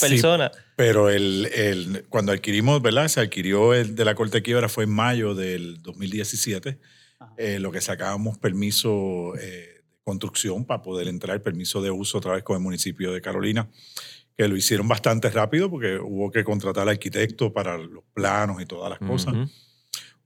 [0.00, 0.52] personas.
[0.74, 3.08] pero el, el, cuando adquirimos, ¿verdad?
[3.08, 6.78] Se adquirió el de la Corte de Quiebra fue en mayo del 2017,
[7.36, 9.71] eh, lo que sacábamos permiso eh,
[10.04, 13.68] construcción para poder entrar, permiso de uso otra vez con el municipio de Carolina,
[14.36, 18.66] que lo hicieron bastante rápido porque hubo que contratar al arquitecto para los planos y
[18.66, 19.34] todas las cosas.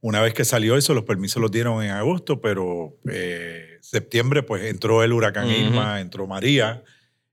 [0.00, 4.64] Una vez que salió eso, los permisos los dieron en agosto, pero eh, septiembre pues
[4.64, 6.84] entró el huracán Irma, entró María.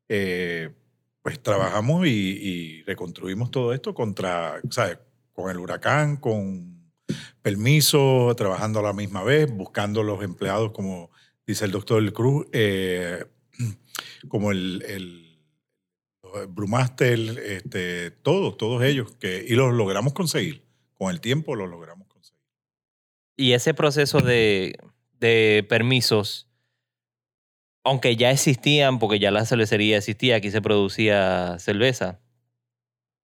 [0.10, 0.69] Eh,
[1.21, 4.99] pues trabajamos y, reconstruimos todo esto contra, ¿sabes?
[5.32, 6.91] Con el huracán, con
[7.41, 11.12] permiso, trabajando a la misma vez, buscando los empleados, como
[11.45, 13.25] dice el doctor Cruz, eh,
[14.27, 15.39] como el, el
[16.49, 20.63] Brumaster, este, todos, todos ellos, que, y los logramos conseguir.
[20.93, 22.03] Con el tiempo los logramos.
[23.36, 24.77] Y ese proceso de,
[25.67, 26.47] permisos,
[27.84, 32.19] aunque ya existían, porque ya la cervecería existía, aquí se producía cerveza,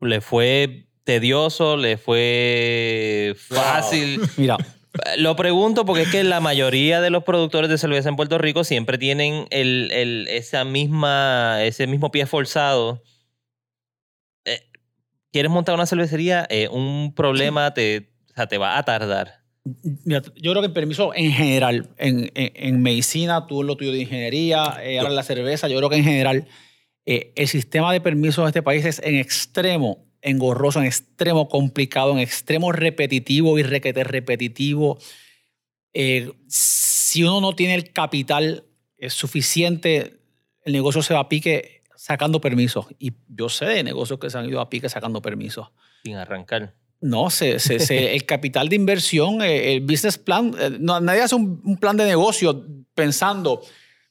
[0.01, 4.21] le fue tedioso, le fue fácil.
[4.37, 4.57] Mira,
[5.17, 8.63] Lo pregunto porque es que la mayoría de los productores de cerveza en Puerto Rico
[8.63, 13.03] siempre tienen el, el- esa misma, ese mismo pie forzado.
[14.45, 14.61] Eh,
[15.31, 16.47] ¿Quieres montar una cervecería?
[16.49, 19.43] Eh, un problema te, o sea, te va a tardar.
[20.05, 23.91] Mira, yo creo que el permiso en general, en, en- en medicina, tú lo tuyo
[23.91, 26.47] de ingeniería, eh, ahora la cerveza, yo creo que en general
[27.05, 32.11] eh, el sistema de permisos de este país es en extremo engorroso, en extremo complicado,
[32.11, 34.97] en extremo repetitivo y requete repetitivo.
[35.93, 38.65] Eh, si uno no tiene el capital
[38.97, 40.19] eh, suficiente,
[40.63, 42.85] el negocio se va a pique sacando permisos.
[42.99, 45.69] Y yo sé de negocios que se han ido a pique sacando permisos.
[46.03, 46.75] Sin arrancar.
[47.01, 51.21] No, se, se- se- el capital de inversión, eh, el business plan, eh, no, nadie
[51.21, 53.61] hace un, un plan de negocio pensando,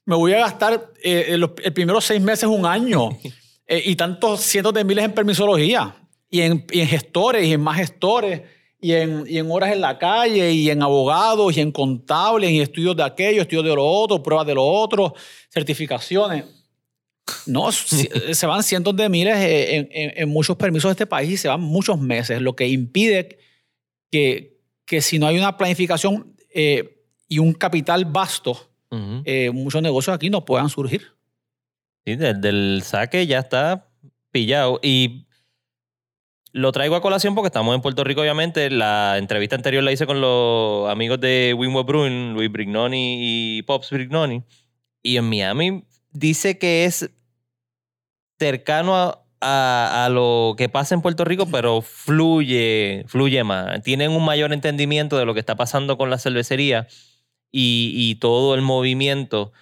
[0.06, 3.10] me voy a gastar eh, los el primeros seis meses, un año,
[3.68, 5.94] eh, y tantos cientos de miles en permisología,
[6.30, 8.42] y en, y en gestores, y en más gestores,
[8.80, 12.60] y en, y en horas en la calle, y en abogados, y en contables, y
[12.60, 15.14] estudios de aquello, estudios de lo otro, pruebas de lo otro,
[15.52, 16.44] certificaciones.
[17.46, 21.06] No, si- se van cientos de miles eh, en, en- en muchos permisos de este
[21.06, 23.38] país y se van muchos meses, lo que impide
[24.10, 28.52] que, que si no hay una planificación eh, y un capital vasto,
[28.90, 29.22] Ujú.
[29.26, 31.12] eh, muchos negocios aquí no puedan surgir.
[32.06, 33.88] Sí, desde el saque ya está
[34.30, 34.80] pillado.
[34.82, 35.26] Y
[36.52, 38.70] lo traigo a colación porque estamos en Puerto Rico, obviamente.
[38.70, 43.16] La entrevista anterior la hice con los amigos de Winwood Brewing, Luis Brignoni
[43.58, 44.42] y Pops Brignoni.
[45.02, 47.10] Y en Miami dice que es
[48.38, 53.82] cercano a, a- a lo que pasa en Puerto Rico, pero fluye, fluye más.
[53.82, 56.86] Tienen un mayor entendimiento de lo que está pasando con la cervecería
[57.52, 59.52] y, y todo el movimiento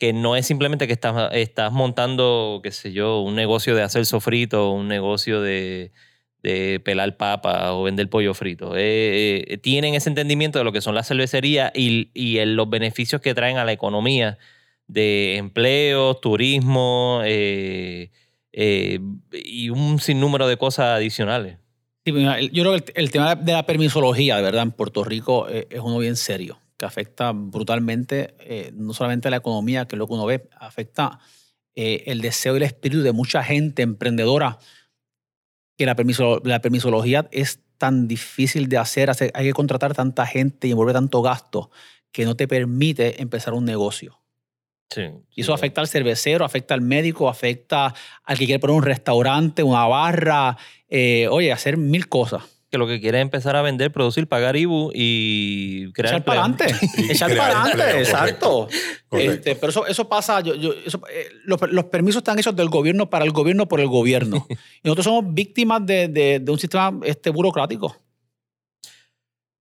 [0.00, 4.70] que no es simplemente que estás, montando, qué sé yo, un negocio de hacer sofrito,
[4.70, 5.92] un negocio de,
[6.42, 8.76] de pelar papa o vender pollo frito.
[8.76, 13.20] Eh, eh, tienen ese entendimiento de lo que son las cervecerías y, y los beneficios
[13.20, 14.38] que traen a la economía
[14.86, 18.08] de empleos, turismo eh,
[18.52, 21.58] y un sinnúmero de cosas adicionales.
[22.06, 25.78] Yo creo que el, el tema de la permisología, de verdad, en Puerto Rico es
[25.78, 30.06] uno bien serio, que afecta brutalmente eh, no solamente a la economía, que es lo
[30.06, 31.18] que uno ve, afecta
[31.74, 34.58] eh, el deseo y el espíritu de mucha gente emprendedora,
[35.76, 40.24] que la, permiso- la permisología es tan difícil de hacer, hace- hay que contratar tanta
[40.26, 41.70] gente y envolver tanto gasto
[42.12, 44.18] que no te permite empezar un negocio.
[44.92, 45.02] Sí,
[45.36, 49.62] Y eso afecta al cervecero, afecta al médico, afecta al que quiere poner un restaurante,
[49.62, 50.56] una barra,
[50.88, 52.42] eh, oye, hacer mil cosas.
[52.70, 56.44] Que lo que quiere es empezar a vender, producir, pagar IBU y crear Echar para
[56.44, 56.66] adelante.
[57.10, 58.68] Echar crear para adelante, exacto.
[59.08, 59.32] Correcto.
[59.32, 62.68] Este, pero eso, eso pasa, yo, yo- eso, eh, los, los permisos están hechos del
[62.68, 64.46] gobierno para el gobierno por el gobierno.
[64.50, 67.96] y nosotros somos víctimas de, de- de un sistema este, burocrático.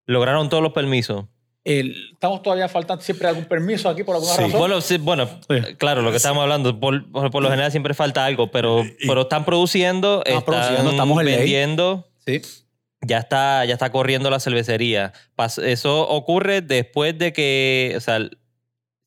[0.05, 1.25] Lograron todos los permisos.
[1.63, 4.41] El- estamos todavía faltando siempre algún permiso aquí por alguna Sí.
[4.43, 4.59] razón.
[4.59, 5.75] Bueno, sí, bueno, Sí.
[5.77, 9.07] claro, lo que estamos hablando, por, por- por lo general siempre falta algo, pero, Y-
[9.07, 12.41] pero están produciendo, Estamos están produciendo, estamos vendiendo, Sí.
[13.01, 15.13] Ya está, ya está corriendo la cervecería.
[15.63, 18.19] Eso ocurre después de que, o sea,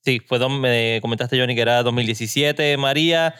[0.04, 3.34] sí, fue, dos- me comentaste Johnny que era 2017, María,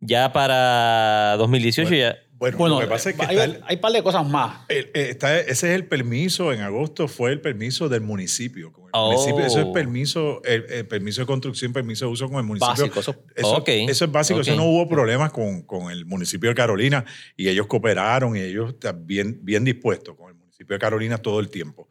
[0.00, 2.18] ya para 2018 ya.
[2.38, 4.24] Bueno, Bueno, lo que pasa es que hay, está el- hay un par de cosas
[4.28, 4.60] más.
[4.68, 8.72] el- eh, está- ese es el permiso, en agosto fue el permiso del municipio.
[8.72, 9.10] Con el Oh.
[9.12, 12.68] municipio eso es permiso, el, el permiso de construcción, permiso de uso con el municipio.
[12.84, 13.00] Básico.
[13.00, 16.54] Eso, Eso, Ok, eso es básico, eso no hubo problemas con, con el municipio de
[16.54, 17.04] Carolina
[17.36, 21.40] y ellos cooperaron y ellos están bien, bien dispuestos con el municipio de Carolina todo
[21.40, 21.88] el tiempo.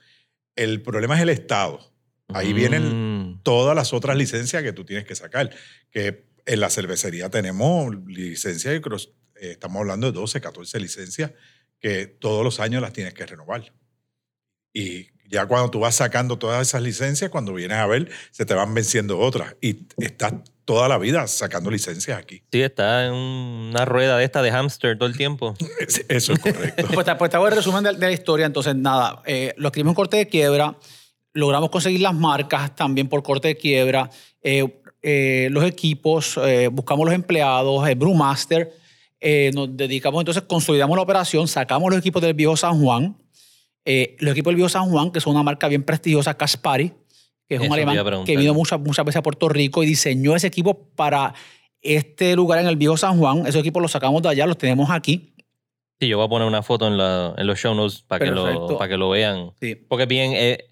[0.55, 1.79] El problema es el Estado.
[2.29, 3.39] Ahí vienen Mm.
[3.43, 5.49] todas las otras licencias que tú tienes que sacar.
[5.91, 11.31] Que en la cervecería tenemos licencias, y cross- eh, estamos hablando de 12, 14 licencias
[11.79, 13.71] que todos los años las tienes que renovar.
[14.73, 18.53] Y ya cuando tú vas sacando todas esas licencias, cuando vienes a ver, se te
[18.53, 19.55] van venciendo otras.
[19.61, 20.33] Y estás
[20.65, 22.43] toda la vida sacando licencias aquí.
[22.51, 25.55] Sí, está en una rueda de esta de hámster todo el tiempo.
[25.79, 26.87] Es- Eso es correcto.
[26.93, 28.45] Pues, te- pues te hago el resumen de, de la historia.
[28.45, 30.77] Entonces, nada, eh, lo escribimos en corte de quiebra,
[31.33, 34.09] logramos conseguir las marcas también por corte de quiebra,
[34.41, 38.73] eh, eh, los equipos, eh, buscamos los empleados, el Brewmaster,
[39.19, 43.17] eh, nos dedicamos entonces, consolidamos la operación, sacamos los equipos del viejo San Juan,
[43.85, 46.89] eh, los equipos del viejo San Juan, que son una marca bien prestigiosa, Caspari,
[47.47, 50.35] que es Eso un alemán que vino muchas, muchas veces a Puerto Rico y diseñó
[50.35, 51.33] ese equipo para
[51.81, 53.47] este lugar en el viejo San Juan.
[53.47, 55.33] Esos equipos los sacamos de allá, los tenemos aquí.
[55.99, 58.31] Sí, yo voy a poner una foto en, la- en los show notes para que,
[58.31, 59.51] lo, para que lo vean.
[59.61, 59.75] Sí.
[59.75, 60.69] Porque bien, eh,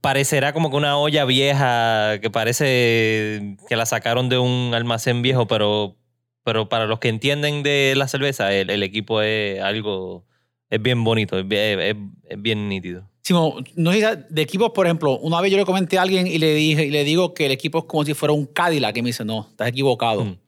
[0.00, 5.46] parecerá como que una olla vieja que parece que la sacaron de un almacén viejo,
[5.46, 5.96] pero,
[6.42, 10.24] pero para los que entienden de la cerveza, el, el equipo es algo,
[10.70, 11.96] es bien bonito, es bien, es-
[12.28, 13.08] es bien nítido.
[13.22, 16.26] Simo, no sé, si de equipos, por ejemplo, una vez yo le comenté a alguien
[16.26, 18.96] y le dije y le digo que el equipo es como si fuera un Cadillac
[18.96, 20.24] y me dice, no, estás equivocado.
[20.24, 20.38] Mm.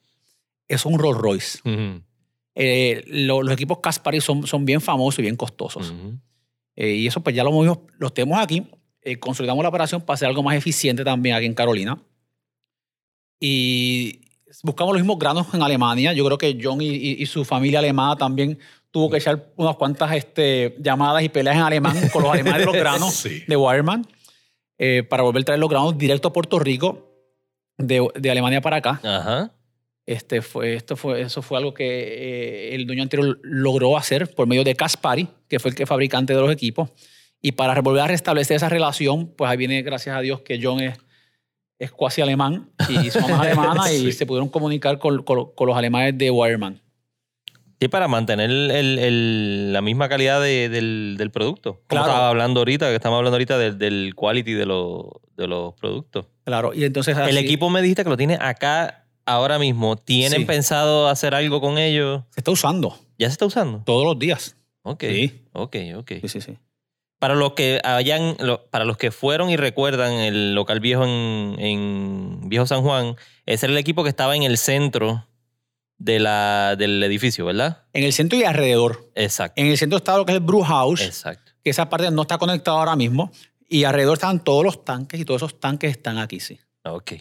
[0.68, 1.59] Es un Rolls Royce.
[1.68, 2.02] Ujú,
[2.55, 5.90] Eh, lo- los equipos Caspari son, son bien famosos y bien costosos.
[5.90, 6.18] ujú.
[6.76, 8.62] Eh, y eso pues ya lo movimos, los tenemos aquí.
[9.05, 12.00] eh, consolidamos la operación para hacer algo más eficiente también aquí en Carolina.
[13.40, 14.20] Y
[14.62, 16.12] buscamos los mismos granos en Alemania.
[16.12, 18.59] Yo creo que John y, y- y su familia alemana también
[18.91, 22.67] tuvo que echar unas cuantas este, llamadas y peleas en alemán con los alemanes de
[22.67, 23.43] los granos Sí.
[23.47, 24.07] de Wireman
[24.79, 27.09] eh, para volver a traer los granos directo a Puerto Rico
[27.79, 29.01] de, de Alemania para acá.
[29.03, 29.53] Ajá.
[30.05, 34.47] Este fue, esto fue, eso fue algo que eh, el dueño anterior logró hacer por
[34.49, 36.91] medio de Caspari, que fue el que fabricante de los equipos.
[37.41, 40.81] Y para volver a restablecer esa relación, pues ahí viene, gracias a Dios, que John
[40.81, 40.99] es,
[41.83, 45.66] es cuasi alemán y su mamá es alemana y se pudieron comunicar con, con- con
[45.68, 46.81] los alemanes de Wireman.
[47.81, 51.75] Sí, para mantener el- el- la misma calidad de- del, del producto.
[51.75, 52.07] Como Claro.
[52.07, 56.27] estaba hablando ahorita, que estamos hablando ahorita del, del quality de, los de los productos.
[56.45, 59.97] Claro, y entonces El equipo me dijiste que lo tiene acá ahora mismo.
[59.97, 60.45] ¿Tienen Sí.
[60.47, 62.23] pensado hacer algo con ellos?
[62.31, 63.83] se está usando ¿Ya se está usando?
[63.85, 64.57] todos los días.
[64.83, 65.03] Ok.
[65.09, 65.42] Sí.
[65.53, 66.12] Ok, ok.
[66.23, 66.59] Sí, sí, sí.
[67.22, 68.37] Para los que hayan,
[68.70, 73.14] para los que fueron y recuerdan el local viejo en, en Viejo San Juan,
[73.46, 75.28] ese era el equipo que estaba en el centro
[75.98, 77.85] de la, del edificio, ¿verdad?
[77.92, 79.08] En el centro y alrededor.
[79.14, 79.61] Exacto.
[79.61, 81.00] En el centro está lo que es el Brew House.
[81.00, 81.52] Exacto.
[81.62, 83.30] que esa parte no está conectada ahora mismo.
[83.68, 86.58] Y alrededor están todos los tanques y todos esos tanques están aquí, sí.
[86.82, 87.12] Ok.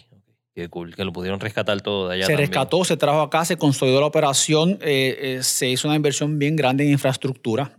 [0.52, 0.96] Qué cool.
[0.96, 2.26] Que lo pudieron rescatar todo de allá.
[2.26, 2.48] se también.
[2.48, 6.56] rescató, se trajo acá, se consolidó la operación, eh, eh, se hizo una inversión bien
[6.56, 7.78] grande en infraestructura.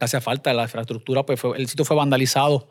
[0.00, 2.68] Hacía falta la infraestructura, pues fue- el sitio fue vandalizado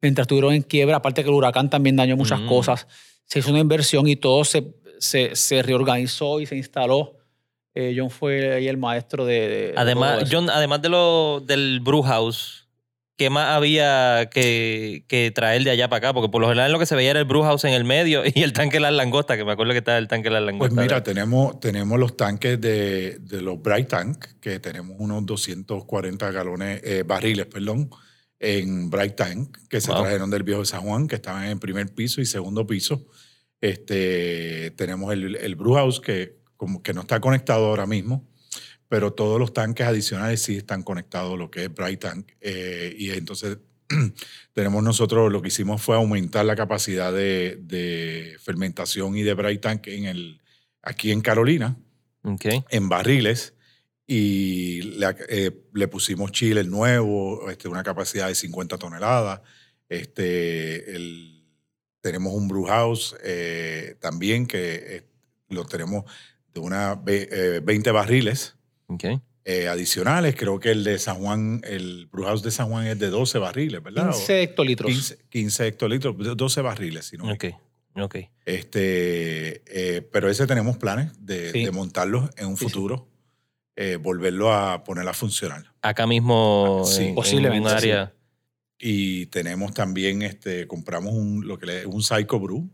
[0.00, 2.48] mientras estuvieron en quiebra, aparte que el huracán también dañó muchas Mm.
[2.48, 2.86] cosas.
[3.26, 7.16] Se hizo una inversión y todo se, se, se reorganizó y se instaló.
[7.74, 9.74] Eh, John fue ahí el maestro de...
[9.76, 10.24] Además.
[10.30, 12.59] John, además de lo, del brew house,
[13.20, 16.14] ¿qué más había que, que traer de allá para acá?
[16.14, 18.22] Porque por lo general lo que se veía era el brew house en el medio
[18.34, 20.40] y el tanque de las langostas, que me acuerdo que estaba el tanque de las
[20.40, 20.82] Pues langostas.
[20.82, 26.80] mira, tenemos, tenemos los tanques de, de los Bright Tank, que tenemos unos 240 galones,
[26.82, 27.90] eh, barriles, perdón,
[28.38, 30.00] en Bright Tank, que se Wow.
[30.00, 33.04] trajeron del viejo San Juan, que estaban en primer piso y segundo piso.
[33.60, 38.29] Este, tenemos el, el brew house, que, como que no está conectado ahora mismo,
[38.90, 42.32] pero todos los tanques adicionales sí están conectados, lo que es Bright Tank.
[42.40, 43.58] Eh, y entonces
[44.52, 49.60] tenemos nosotros, lo que hicimos fue aumentar la capacidad de, de fermentación y de Bright
[49.60, 50.40] Tank en el,
[50.82, 51.76] aquí en Carolina,
[52.24, 52.46] Ok.
[52.68, 53.54] en barriles,
[54.08, 59.40] y le, eh, le pusimos chile nuevo, este, una capacidad de 50 toneladas.
[59.88, 61.46] Este, el-
[62.00, 65.02] tenemos un brew house eh, también que eh,
[65.50, 66.04] lo tenemos
[66.52, 68.56] de una ve- eh, 20 barriles
[69.44, 70.36] Eh, adicionales.
[70.36, 73.38] Creo que el de San Juan, el brew house de San Juan es de 12
[73.38, 74.08] barriles, ¿verdad?
[74.10, 74.90] O 15 hectolitros.
[74.92, 77.44] 15, 15 hectolitros, 12 barriles, si no me Ok.
[77.96, 78.16] Ok.
[78.44, 81.64] este, eh, pero ese tenemos planes de, Sí.
[81.64, 82.70] de montarlo en un Sí, sí.
[82.72, 83.08] futuro,
[83.76, 85.64] eh, volverlo a poner a funcionar.
[85.82, 87.02] Acá mismo Sí.
[87.02, 88.12] en- en, Posiblemente, un área.
[88.78, 92.70] Y tenemos también, este, compramos un, lo que le, un Psycho Brew.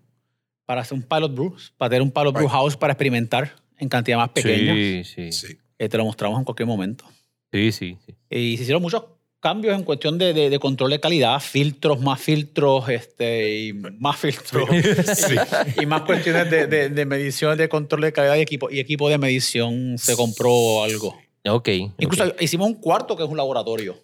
[0.67, 4.17] para hacer un pilot brew, para tener un pilot brew house para experimentar en cantidad
[4.19, 4.75] más pequeña.
[4.75, 5.05] Sí.
[5.05, 5.59] Sí, Sí.
[5.79, 7.05] Eh, te lo mostramos en cualquier momento.
[7.53, 7.97] sí, sí.
[8.31, 9.05] Y se hicieron muchos
[9.41, 14.17] cambios en cuestión de, de- de control de calidad, filtros, más filtros, este, y más
[14.19, 14.69] filtros,
[15.15, 15.37] Sí.
[15.81, 19.09] y más cuestiones de, de, de mediciones de control de calidad y equipo, y equipo
[19.09, 21.17] de medición se compró algo.
[21.49, 21.69] Ok.
[21.99, 22.41] Incluso ok.
[22.43, 23.97] hicimos un cuarto que es un laboratorio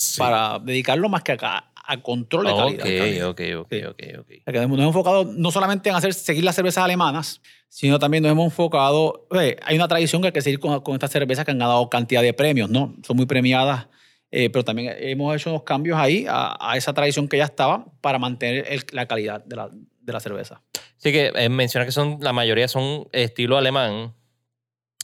[0.00, 0.18] Sí.
[0.20, 3.28] para dedicarlo más que acá a control de calidad.
[3.30, 4.02] Ok, ok, ok, ok,
[4.46, 4.54] ok.
[4.54, 8.44] Nos hemos enfocado no solamente en hacer, seguir las cervezas alemanas, sino también nos hemos
[8.46, 9.26] enfocado.
[9.30, 12.22] hay una tradición que hay que seguir con, con estas cervezas que han ganado cantidad
[12.22, 12.94] de premios, ¿no?
[13.06, 13.86] Son muy premiadas,
[14.30, 17.86] eh, pero también hemos hecho unos cambios ahí a, a esa tradición que ya estaba
[18.02, 20.60] para mantener el- la calidad de la, de la cerveza.
[20.98, 24.12] Sí que eh, menciona que son, la mayoría son estilo alemán,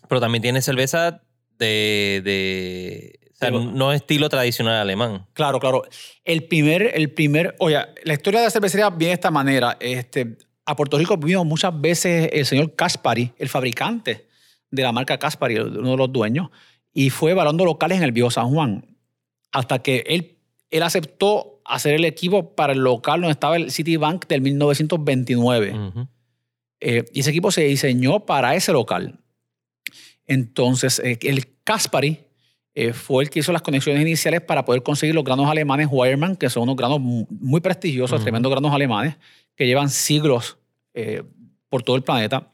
[0.09, 1.22] pero también tiene cerveza
[1.59, 5.26] de, de sea, no estilo tradicional alemán.
[5.32, 5.84] Claro, claro.
[6.24, 9.76] El primer, el primer, oye, la historia de la cervecería viene de esta manera.
[9.80, 10.36] Este,
[10.66, 14.26] a Puerto Rico vino muchas veces el señor Caspari, el fabricante
[14.70, 16.49] de la marca Caspari, uno de los dueños,
[16.92, 18.86] y fue evaluando locales en el Viejo San Juan.
[19.53, 20.36] Hasta que él,
[20.70, 25.78] él aceptó hacer el equipo para el local donde estaba el Citibank del 1929.
[25.78, 26.09] Ujú.
[26.80, 29.18] Eh, y ese equipo se diseñó para ese local.
[30.26, 32.20] Entonces, eh, el Caspari
[32.75, 36.37] eh, fue el que hizo las conexiones iniciales para poder conseguir los granos alemanes Wireman,
[36.37, 38.25] que son unos granos mu- muy prestigiosos, Ujú.
[38.25, 39.16] tremendos granos alemanes,
[39.57, 40.59] que llevan siglos
[40.95, 41.22] eh,
[41.68, 42.51] por todo el planeta.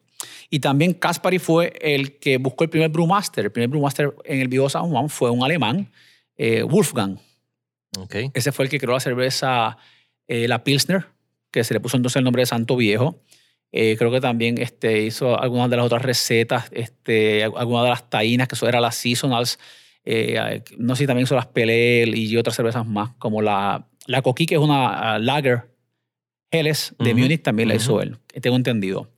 [0.50, 3.44] Y también Caspari fue el que buscó el primer Brewmaster.
[3.46, 5.90] El primer Brewmaster en el viejo San Juan fue un alemán,
[6.36, 7.18] eh, Wolfgang.
[7.98, 8.16] Ok.
[8.34, 9.76] Ese fue el que creó la cerveza,
[10.28, 11.06] la Pilsner,
[11.50, 13.20] que se le puso entonces el nombre de Santo Viejo.
[13.72, 18.10] Eh, creo que también este, hizo algunas de las otras recetas, este, algunas de las
[18.10, 19.58] taínas, que eso era las Seasonals.
[20.04, 24.22] Eh, no sé si también hizo las Pelel y otras cervezas más, como la, la
[24.22, 25.74] Coquí, que es una Lager
[26.50, 29.10] Helles de Ujú, Múnich, también la hizo él, tengo entendido.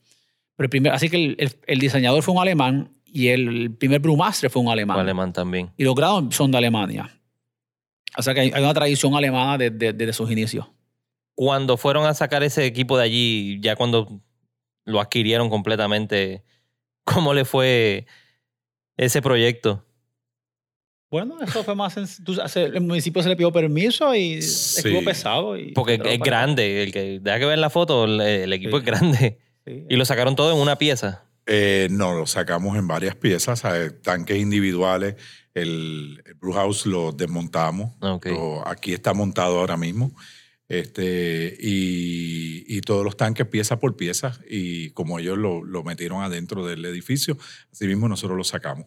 [0.57, 4.01] Pero el primer, así que el, el- el diseñador fue un alemán y el primer
[4.01, 4.97] brewmaster fue un alemán.
[4.97, 5.71] Fue alemán también.
[5.77, 7.11] Y los grados son de Alemania.
[8.19, 10.67] O sea que hay, hay una tradición alemana desde, desde sus inicios.
[11.35, 14.21] Cuando fueron a sacar ese equipo de allí, ya cuando
[14.85, 16.43] lo adquirieron completamente,
[17.05, 18.07] ¿cómo le fue
[18.99, 19.87] ese proyecto?
[21.13, 22.43] Bueno, eso fue más sencillo.
[22.57, 24.79] El municipio se le pidió permiso y Sí.
[24.79, 25.57] estuvo pesado.
[25.59, 28.83] Y Porque es grande, el que deja que ver la foto, el, el equipo Sí.
[28.83, 29.39] es grande.
[29.67, 29.85] Sí.
[29.91, 31.25] Y lo sacaron todo en una pieza.
[31.47, 33.63] Eh, no, lo sacamos en varias piezas,
[34.03, 35.17] tanques individuales.
[35.55, 37.93] El, el brew house lo desmontamos.
[38.01, 38.27] Ok.
[38.27, 40.17] Lo- aquí está montado ahora mismo.
[40.69, 44.39] Este, y, y todos los tanques pieza por pieza.
[44.49, 47.37] Y como ellos lo, lo metieron adentro del edificio,
[47.71, 48.87] así mismo nosotros lo sacamos.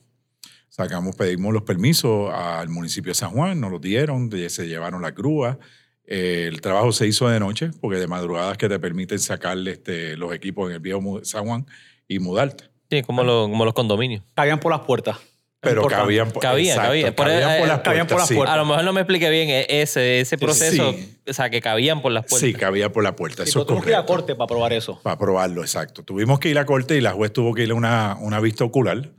[0.69, 5.11] Sacamos, pedimos los permisos al municipio de San Juan, nos los dieron, se llevaron la
[5.11, 5.57] grúa.
[6.05, 10.17] Eh, el trabajo se hizo de noche, porque de madrugadas que te permiten sacarle este,
[10.17, 11.65] los equipos en el viejo San Juan
[12.07, 12.65] y mudarte.
[12.91, 14.21] Sí, como, lo- como los condominios.
[14.35, 15.17] Cabían por las puertas.
[15.61, 16.03] Pero Importante.
[16.03, 17.15] cabían, por- Cabía, exacto.
[17.15, 18.35] Por- cabían eh, por las cabían por puertas, las sí.
[18.35, 18.53] puertas.
[18.53, 20.91] A lo mejor no me expliqué bien e- ese, ese proceso.
[20.93, 21.17] Sí.
[21.27, 22.47] O sea, que cabían por las puertas.
[22.47, 23.43] Sí, cabía por la puerta.
[23.45, 24.99] Sí, Eso tuvimos que ir a corte para probar eso.
[25.01, 26.03] Para probarlo, exacto.
[26.03, 28.63] Tuvimos que ir a corte y la juez tuvo que ir a una, una vista
[28.63, 29.09] ocular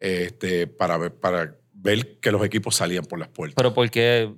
[0.00, 3.54] este, para, ver, para ver que los equipos salían por las puertas.
[3.56, 4.30] Pero porque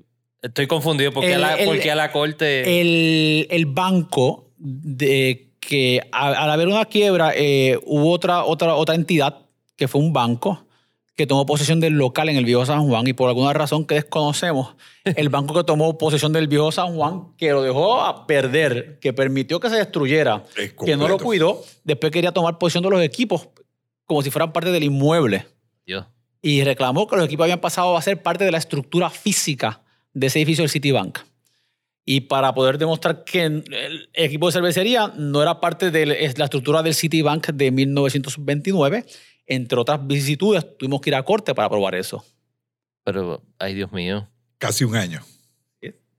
[0.42, 1.12] estoy confundido.
[1.12, 2.80] ¿Por qué, a, El- la, el- por qué a la corte?
[2.80, 9.38] El, el banco, de que al haber una quiebra, eh, hubo otra, otra, otra entidad
[9.76, 10.66] que fue un banco
[11.14, 13.94] que tomó posesión del local en el viejo San Juan y por alguna razón que
[13.96, 18.98] desconocemos, el banco que tomó posesión del viejo San Juan, que lo dejó a perder,
[18.98, 22.90] que permitió que se destruyera, Es que no lo cuidó, después quería tomar posesión de
[22.90, 23.48] los equipos
[24.12, 25.46] como si fueran parte del inmueble
[25.86, 26.04] Dios.
[26.42, 29.80] y reclamó que los equipos habían pasado a ser parte de la estructura física
[30.12, 31.20] de ese edificio del Citibank.
[32.04, 36.82] Y para poder demostrar que el equipo de cervecería no era parte de la estructura
[36.82, 39.06] del Citibank de 1929,
[39.46, 42.22] entre otras vicisitudes, tuvimos que ir a corte para probar eso.
[43.04, 44.28] Pero, ay, Dios mío.
[44.58, 45.22] Casi un año.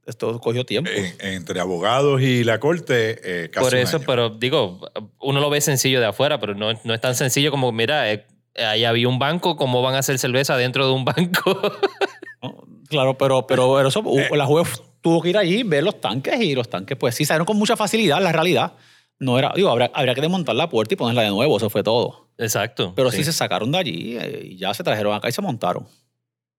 [0.06, 0.90] Esto cogió tiempo.
[0.94, 4.06] En- entre abogados y la corte, eh, casi Por un eso, año.
[4.06, 4.80] pero digo,
[5.22, 8.26] uno lo ve sencillo de afuera, pero no, no es tan sencillo como, mira, eh,
[8.58, 11.62] ahí había un banco, ¿cómo van a hacer cerveza dentro de un banco?
[12.44, 12.64] ¿no?
[12.90, 14.30] Claro, pero, pero pero eso, Eh.
[14.36, 17.46] la juez tuvo que ir allí, ver los tanques y los tanques, pues sí, salieron
[17.46, 18.74] con mucha facilidad, la realidad.
[19.20, 21.82] No era, digo, habría, habría que desmontar la puerta y ponerla de nuevo, eso fue
[21.82, 22.28] todo.
[22.38, 22.92] Exacto.
[22.96, 25.88] Pero sí, se sacaron de allí eh, y ya se trajeron acá y se montaron.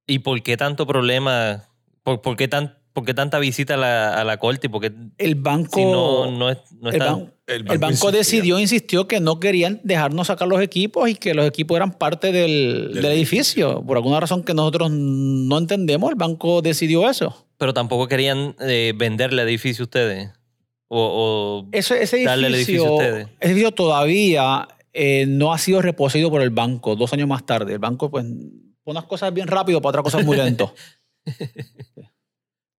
[0.07, 1.65] ¿Y por qué tanto problema?
[2.03, 4.69] ¿Por, por qué, tan, por qué tanta visita a la, a la corte?
[4.69, 7.79] ¿Y por qué El banco, si no, no, es, no el, están- ban- El el
[7.79, 11.93] banco decidió, insistió que no querían dejarnos sacar los equipos y que los equipos eran
[11.93, 13.83] parte del, Del del edificio.
[13.85, 17.47] Por alguna razón que nosotros no entendemos, el banco decidió eso.
[17.59, 20.31] Pero tampoco querían eh, venderle el edificio a ustedes.
[20.89, 23.27] O, o- Ese, ese Darle el edificio a edificio, ustedes.
[23.41, 27.73] ese edificio todavía eh, no ha sido reposeído por el banco dos años más tarde.
[27.73, 30.73] El banco, pues, pone unas cosas bien rápido para otras cosas muy lento.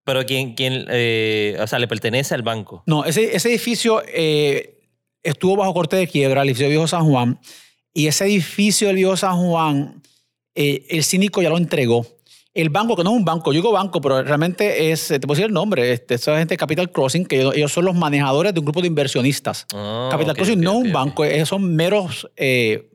[0.05, 2.83] pero quién, quién eh, o sea, le pertenece al banco.
[2.85, 4.77] No, ese, ese edificio eh,
[5.23, 7.39] estuvo bajo corte de quiebra, el edificio Viejo San Juan.
[7.93, 10.01] Y ese edificio del Viejo San Juan,
[10.53, 12.05] eh, el síndico ya lo entregó.
[12.53, 15.35] El banco, que no es un banco, yo digo banco, pero realmente es, te puedo
[15.35, 18.53] decir el nombre, este, esa gente de Capital Crossing, que ellos, ellos son los manejadores
[18.53, 19.65] de un grupo de inversionistas.
[19.73, 22.91] Ah, Capital ok, Crossing ok, no es ok, un banco, eh, son meros, eh,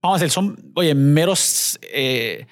[0.00, 2.46] vamos a decir, son, oye, meros eh,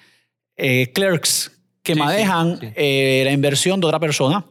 [0.57, 1.52] eh, clerks
[1.83, 2.67] que Sí, manejan sí.
[2.77, 4.45] eh, la inversión de otra persona.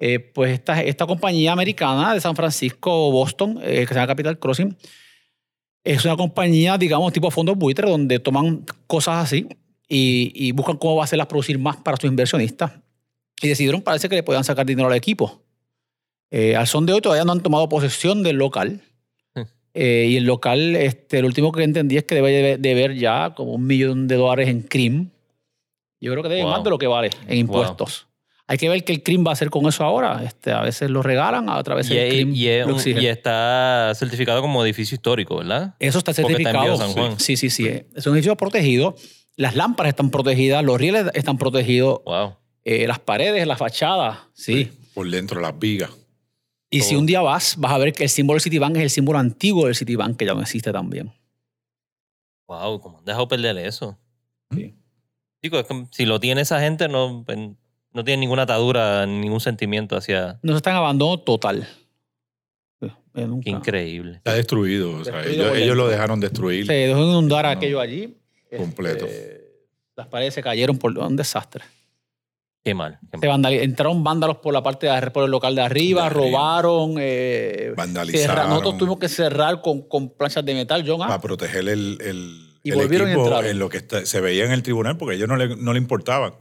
[0.00, 4.06] Eh, pues esta, esta compañía americana de San Francisco o Boston, eh, que se llama
[4.06, 4.76] Capital Crossing,
[5.84, 9.46] es una compañía, digamos, tipo fondos buitre, donde toman cosas así
[9.88, 12.72] y, y buscan cómo va a hacerlas producir más para sus inversionistas.
[13.42, 15.42] Y decidieron, parece que le podían sacar dinero al equipo.
[16.30, 18.82] Al son de hoy todavía no han tomado posesión del local.
[19.34, 19.42] Hmm.
[19.74, 23.52] Y el local, este, lo último que entendí es que debe de- deber ya como
[23.54, 25.10] un millón de dólares en CRIM.
[26.00, 26.50] Yo creo que debe Wow.
[26.52, 28.06] más de lo que vale en impuestos.
[28.50, 30.22] Hay que ver qué el CRIM va a hacer con eso ahora.
[30.24, 33.02] Este, a veces lo regalan, a otras veces Y, el CRIM y es lo exige.
[33.02, 35.74] y está certificado como edificio histórico, ¿verdad?
[35.78, 36.62] Eso está Porque está en certificado.
[36.64, 37.20] Viejo San Juan.
[37.20, 37.68] Sí, sí, sí.
[37.94, 38.94] Es un edificio protegido
[39.36, 42.36] Las lámparas están protegidas, los rieles están protegidos, Wow.
[42.64, 44.72] eh, las paredes, las fachadas, sí.
[44.94, 45.90] Por dentro, las vigas.
[46.70, 48.90] Y si un día vas, vas a ver que el símbolo del Citibank es el
[48.90, 51.12] símbolo antiguo del Citibank, que ya no existe también.
[52.48, 53.96] Wow, ¿cómo han dejado perder eso?
[54.52, 54.74] Sí.
[55.42, 57.38] Digo, es que si lo tiene esa gente, no, pues,
[57.92, 60.38] no tiene ninguna atadura, ningún sentimiento hacia.
[60.42, 61.66] No está en abandono total.
[63.14, 63.44] Eh, nunca.
[63.44, 64.16] Qué increíble.
[64.16, 64.96] Está destruido.
[64.96, 66.66] o sea, Destruido ellos, lo dejaron destruir.
[66.66, 67.50] Se dejó inundar No.
[67.50, 68.16] aquello allí.
[68.56, 69.06] Completo.
[69.06, 69.44] Este,
[69.96, 71.64] las paredes se cayeron por un desastre.
[72.64, 72.98] Qué mal.
[73.10, 73.44] qué Se mal.
[73.54, 76.26] entraron vándalos por la parte de por el local de arriba, De arriba.
[76.26, 76.94] robaron.
[76.98, 78.36] eh, Vandalizaron.
[78.36, 81.02] cerra- nosotros tuvimos que cerrar con, con planchas de metal, John.
[81.02, 81.08] ¿ah?
[81.08, 83.50] Para proteger el, el, Y el volvieron equipo entraron.
[83.50, 85.72] en lo que está- se veía en el tribunal, porque a ellos no le, no
[85.72, 86.34] le importaban.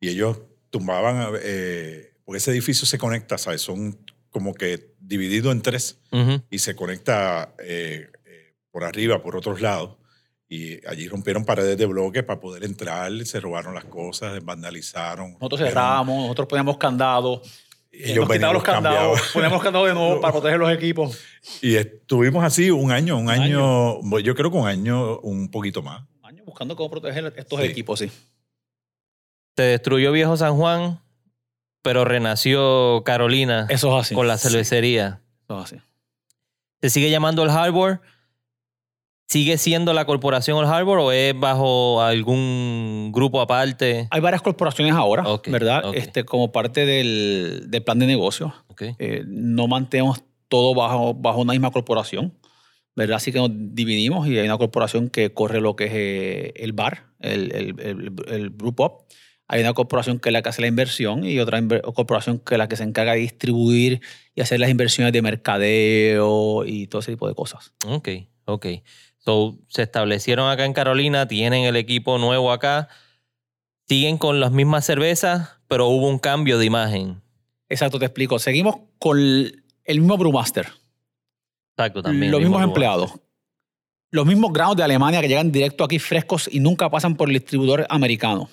[0.00, 0.40] Y ellos
[0.70, 3.62] tumbaban, eh, porque ese edificio se conecta, ¿sabes?
[3.62, 3.98] Son
[4.30, 6.42] como que dividido en tres Ujú.
[6.50, 9.96] y se conecta eh, eh, por arriba, por otros lados.
[10.50, 15.32] Y allí rompieron paredes de bloques para poder entrar, se robaron las cosas, vandalizaron.
[15.32, 17.66] Nosotros cerramos, nosotros poníamos candados.
[17.98, 21.18] Eh, Ellos nos los candados, poníamos los candados de nuevo para proteger los equipos.
[21.62, 26.04] Y estuvimos así un año, un año, yo creo que un año, un poquito más.
[26.22, 27.66] Años buscando cómo proteger estos Sí.
[27.66, 28.10] equipos, sí.
[29.56, 31.00] Se destruyó Viejo San Juan,
[31.82, 34.14] pero renació Carolina Eso es así.
[34.14, 34.48] con la Sí.
[34.48, 35.20] cervecería.
[35.44, 35.76] Eso es así.
[36.80, 38.00] ¿Se sigue llamando el Harbor?
[39.30, 44.08] ¿Sigue siendo la corporación el Harbor o es bajo algún grupo aparte?
[44.10, 45.84] Hay varias corporaciones ahora, Ok, ¿verdad?
[45.84, 45.96] ok.
[45.96, 48.54] Este, como parte del, del plan de negocio.
[48.68, 48.82] Ok.
[48.98, 52.32] Eh, no mantenemos todo bajo, bajo una misma corporación,
[52.96, 53.16] ¿verdad?
[53.16, 56.72] Así que nos dividimos y hay una corporación que corre lo que es eh, el
[56.72, 58.92] bar, el, el, el, el Group Up.
[59.46, 61.60] Hay una corporación que es la que hace la inversión y otra
[61.94, 64.00] corporación que es la que se encarga de distribuir
[64.34, 67.74] y hacer las inversiones de mercadeo y todo ese tipo de cosas.
[67.86, 68.08] Ok,
[68.46, 68.66] ok.
[69.18, 72.88] So, se establecieron acá en Carolina, tienen el equipo nuevo acá,
[73.88, 77.22] siguen con las mismas cervezas, pero hubo un cambio de imagen.
[77.68, 78.38] Exacto, te explico.
[78.38, 80.68] Seguimos con el mismo Brewmaster.
[81.76, 82.32] Exacto, también.
[82.32, 83.12] los mismo mismos empleados.
[84.10, 87.34] Los mismos granos de Alemania que llegan directo aquí frescos y nunca pasan por el
[87.34, 88.48] distribuidor americano.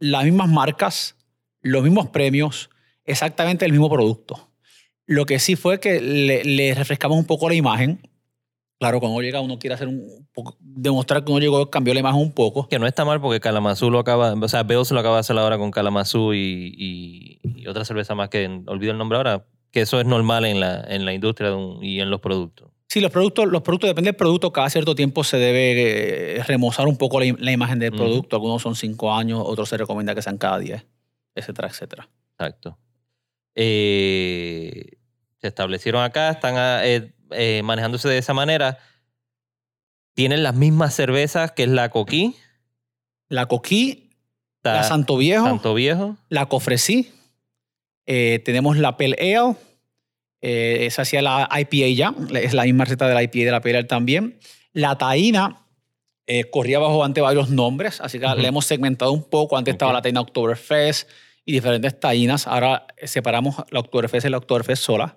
[0.00, 1.16] Las mismas marcas,
[1.60, 2.70] los mismos premios,
[3.04, 4.50] exactamente el mismo producto.
[5.06, 8.00] Lo que sí fue que le, le refrescamos un poco la imagen.
[8.78, 12.20] Claro, cuando llega uno quiere hacer un poco, demostrar que uno llegó, cambió la imagen
[12.20, 12.68] un poco.
[12.68, 15.36] Que no está mal porque Kalamazoo lo acaba, o sea, Bells lo acaba de hacer
[15.36, 19.80] ahora con Kalamazoo y, y- y otra cerveza más que olvido el nombre ahora, que
[19.80, 22.70] eso es normal en la, en la industria un- y en los productos.
[22.88, 26.86] Sí, los productos, los productos, depende del producto, cada cierto tiempo se debe eh, remozar
[26.86, 28.36] un poco la, im- la imagen del producto.
[28.36, 30.86] Algunos son cinco años, otros se recomienda que sean cada diez,
[31.34, 32.08] etcétera, etcétera.
[32.38, 32.78] Exacto.
[33.56, 34.98] Eh,
[35.40, 38.78] se establecieron acá, están ah, eh, eh, manejándose de esa manera.
[40.14, 42.34] Tienen las mismas cervezas que es la Coquí,
[43.28, 44.10] La Coquí,
[44.62, 46.16] la la Santo Viejo, Santo Viejo.
[46.28, 47.12] la Cofresí,
[48.06, 49.54] eh, tenemos la Pale Ale,
[50.40, 53.50] eh, esa hacía la IPA ya, es la misma receta de la IPA y de
[53.50, 54.38] la Pale Ale también.
[54.72, 55.64] La Taína
[56.26, 58.36] eh, corría bajo ante varios nombres, así que Ujú.
[58.36, 59.56] le hemos segmentado un poco.
[59.56, 59.96] Antes estaba Ok.
[59.96, 61.08] la Taína Oktoberfest
[61.44, 62.46] y diferentes taínas.
[62.46, 65.16] Ahora separamos la Oktoberfest y la Oktoberfest sola.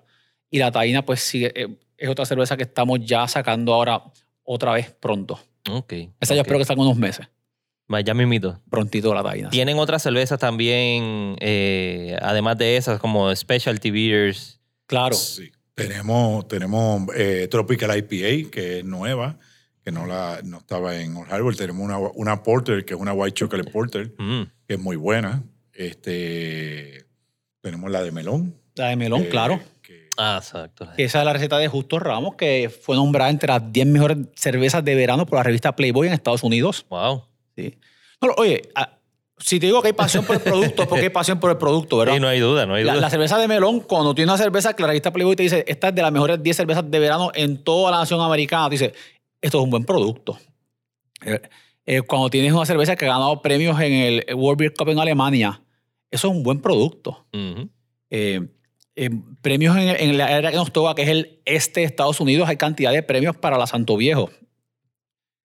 [0.50, 1.68] Y la taína, pues sigue, eh,
[2.02, 4.02] es otra cerveza que estamos ya sacando ahora
[4.42, 5.38] otra vez pronto.
[5.70, 5.92] Ok.
[6.20, 6.46] Esa yo ok.
[6.46, 7.28] espero que salga en unos meses.
[8.04, 8.58] Ya mimito.
[8.70, 9.50] Prontito la taína.
[9.50, 14.60] Tienen otras cervezas también, eh, además de esas, como specialty beers.
[14.86, 15.14] Claro.
[15.14, 15.52] Sí.
[15.74, 19.38] Tenemos, tenemos eh, Tropical IPA, que es nueva,
[19.84, 21.54] que no, la, no estaba en Old Harbor.
[21.54, 25.42] Tenemos una, una Porter, que es una White Chocolate Porter, Mm, que es muy buena.
[25.72, 27.04] Este,
[27.60, 28.54] tenemos la de melón.
[28.74, 29.60] La de melón, eh, claro.
[30.18, 30.88] Ah, exacto.
[30.96, 34.84] Esa es la receta de Justo Ramos, que fue nombrada entre las 10 mejores cervezas
[34.84, 36.86] de verano por la revista Playboy en Estados Unidos.
[36.90, 37.24] Wow.
[37.56, 37.78] Sí.
[38.20, 38.98] No, oye, ah,
[39.38, 41.56] si te digo que hay pasión por el producto, es porque hay pasión por el
[41.56, 42.14] producto, ¿verdad?
[42.14, 43.02] Sí, no hay duda, no hay la, duda.
[43.02, 45.88] la cerveza de melón, cuando tiene una cerveza que la revista Playboy te dice, esta
[45.88, 48.92] es de las mejores 10 cervezas de verano en toda la nación americana, te dice,
[49.40, 50.38] esto es un buen producto.
[51.24, 51.40] Eh,
[51.86, 55.00] eh, cuando tienes una cerveza que ha ganado premios en el World Beer Cup en
[55.00, 55.60] Alemania,
[56.10, 57.26] eso es un buen producto.
[57.32, 57.68] Ujú.
[58.10, 58.46] eh,
[58.94, 62.20] eh, premios en, en la área que nos toca, que es el este de Estados
[62.20, 64.30] Unidos, hay cantidad de premios para la Santo Viejo.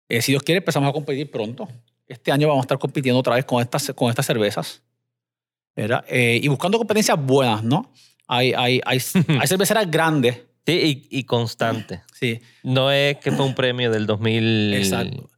[0.08, 1.68] Eh, si Dios quiere, empezamos a competir pronto.
[2.06, 4.82] Este año vamos a estar compitiendo otra vez con estas, con estas cervezas.
[5.74, 7.90] Eh, y buscando competencias buenas, ¿no?
[8.28, 8.98] Hay, hay, hay,
[9.40, 10.42] hay cerveceras grandes.
[10.66, 12.02] Sí, y, y constante.
[12.12, 12.40] Sí.
[12.62, 15.28] No es que fue un premio del 2003 Exacto.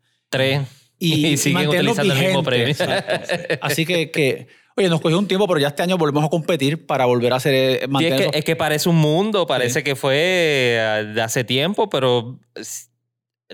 [0.98, 2.66] y, Y, siguen utilizando el mismo premio.
[2.66, 3.54] exacto.
[3.62, 6.86] Así que, que, oye, nos cogió un tiempo, pero ya este año volvemos a competir
[6.86, 9.80] para volver a hacer, eh, Sí, es, que, esos- es que parece un mundo, parece
[9.80, 9.84] Sí.
[9.84, 12.38] que fue eh, de hace tiempo, pero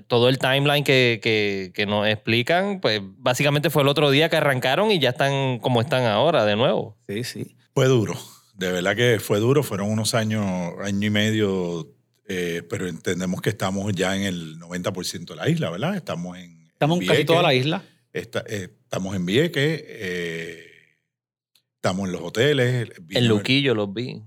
[0.07, 4.37] todo el timeline que, que, que nos explican, pues básicamente fue el otro día que
[4.37, 6.97] arrancaron y ya están como están ahora de nuevo.
[7.07, 7.55] Sí, sí.
[7.73, 8.15] Fue duro,
[8.55, 11.93] de verdad que fue duro, fueron unos años, año y medio,
[12.27, 15.95] eh, pero entendemos que estamos ya en el 90% de la isla, ¿verdad?
[15.95, 16.67] Estamos en...
[16.67, 17.83] Estamos en casi toda la isla.
[18.13, 20.65] Está- eh, estamos en Vieques, eh,
[21.81, 22.89] estamos en los hoteles.
[23.09, 24.21] En Luquillo los vi.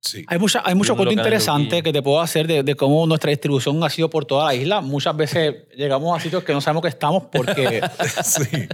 [0.00, 0.24] Sí.
[0.28, 3.82] Hay, mucha, hay mucho cuento interesante que te puedo hacer de, de cómo nuestra distribución
[3.82, 4.80] ha sido por toda la isla.
[4.80, 7.80] Muchas veces llegamos a sitios que no sabemos que estamos porque...
[8.22, 8.42] sí.
[8.52, 8.68] en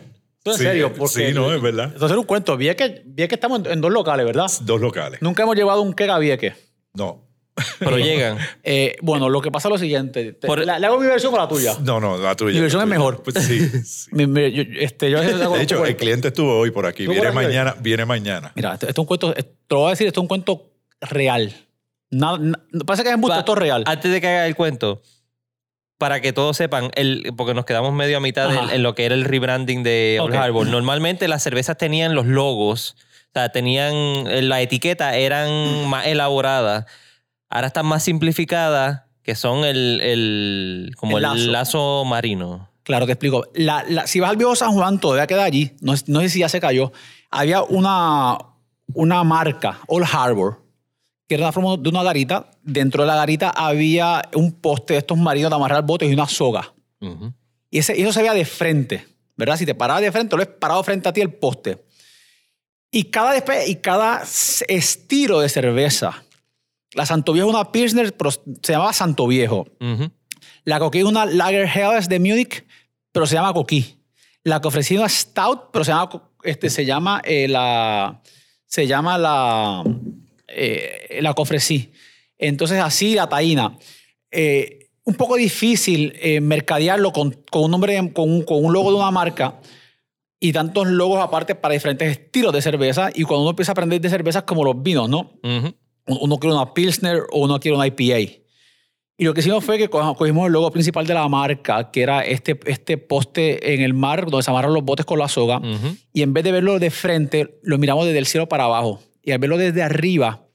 [0.53, 1.29] Sí, serio, porque...
[1.29, 1.91] Sí, no, es verdad.
[1.93, 2.57] Entonces, un cuento.
[2.57, 4.51] Vi que, vi que estamos en, en dos locales, ¿verdad?
[4.63, 5.23] Dos locales.
[5.23, 6.55] Nunca hemos llevado un quega a Vieques.
[6.95, 7.27] No,
[7.79, 8.39] Pero llegan.
[8.63, 10.33] Eh, bueno, lo que pasa es lo siguiente.
[10.33, 11.77] Te- Por- la- ¿Le hago mi versión o la tuya?
[11.83, 12.55] no, no, la tuya.
[12.55, 12.99] Mi versión la es tuya.
[12.99, 13.23] mejor.
[13.23, 14.11] Pues sí, sí.
[14.13, 17.03] Mi- mi- yo, este, yo De hecho, el cliente estuvo hoy por aquí.
[17.03, 17.53] ¿Estuvo Viene por aquí hoy?
[17.53, 18.53] mañana, viene mañana.
[18.55, 20.29] Mira, esto, esto es un cuento, eh, te lo voy a decir, esto es un
[20.29, 20.71] cuento
[21.03, 21.53] real.
[22.11, 23.85] Nada, na- pasa que es embuste, Va- esto es real.
[23.87, 25.03] Antes de que haga el cuento,
[25.99, 28.63] para que todos sepan, el, porque nos quedamos medio a mitad Ajá.
[28.67, 30.41] del- en lo que era el rebranding de Old Ok.
[30.41, 30.67] Harbor.
[30.67, 32.97] Normalmente las cervezas tenían los logos,
[33.29, 33.93] o sea, tenían
[34.27, 35.51] eh, la etiqueta, eran
[35.91, 36.87] más elaboradas.
[37.51, 41.51] Ahora están más simplificadas, que son el, el como El el lazo.
[41.51, 42.71] lazo, marino.
[42.85, 43.45] Claro, te explico.
[43.55, 45.73] La- la- si vas al viejo San Juan, todavía queda allí.
[45.81, 46.93] No, no sé si ya se cayó.
[47.31, 48.39] Había una,
[48.95, 50.63] una marca, Old Harbor,
[51.29, 52.51] que era una forma de una garita.
[52.63, 56.27] Dentro de la garita había un poste de estos marinos de amarrar botes y una
[56.29, 56.73] soga.
[57.01, 57.33] Ujú.
[57.71, 59.57] Y, ese, eso se veía de frente, ¿verdad?
[59.57, 61.85] Si te parabas de frente, lo ves parado frente a ti el poste.
[62.91, 63.37] Y cada,
[63.67, 64.23] y cada
[64.69, 66.25] estilo de cerveza.
[66.95, 69.67] La Santo Viejo es una Pilsner, pero se llamaba Santo Viejo.
[70.65, 72.65] La Coquí es una Lager Helles de Múnich,
[73.13, 73.97] pero se llama Coquí.
[74.45, 78.23] La que ofrecí una Stout, pero se llama, este, se llama eh, la...
[78.67, 79.85] Se llama la...
[80.49, 81.93] eh, la que ofrecí.
[82.39, 83.77] Entonces así la taína.
[84.31, 88.97] Eh, un poco difícil mercadearlo con, con un nombre, con un, con un logo de
[88.97, 89.61] una marca
[90.39, 93.11] y tantos logos aparte para diferentes estilos de cerveza.
[93.15, 95.33] Y cuando uno empieza a aprender de cervezas como los vinos, ¿no?
[95.43, 95.75] Ujú.
[96.21, 98.33] Uno quiere una Pilsner o uno quiere una IPA.
[99.17, 102.01] Y lo que hicimos fue que co- cogimos el logo principal de la marca, que
[102.03, 105.59] era este, este poste en el mar donde se amarran los botes con la soga.
[105.59, 105.97] Ujú.
[106.15, 109.03] Y en vez de verlo de frente, lo miramos desde el cielo para abajo.
[109.23, 110.47] Y al verlo desde arriba,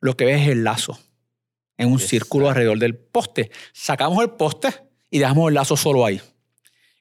[0.00, 0.98] lo que ves es el lazo
[1.76, 2.08] en un Exacto.
[2.08, 3.50] círculo alrededor del poste.
[3.74, 4.68] Sacamos el poste
[5.10, 6.18] y dejamos el lazo solo ahí.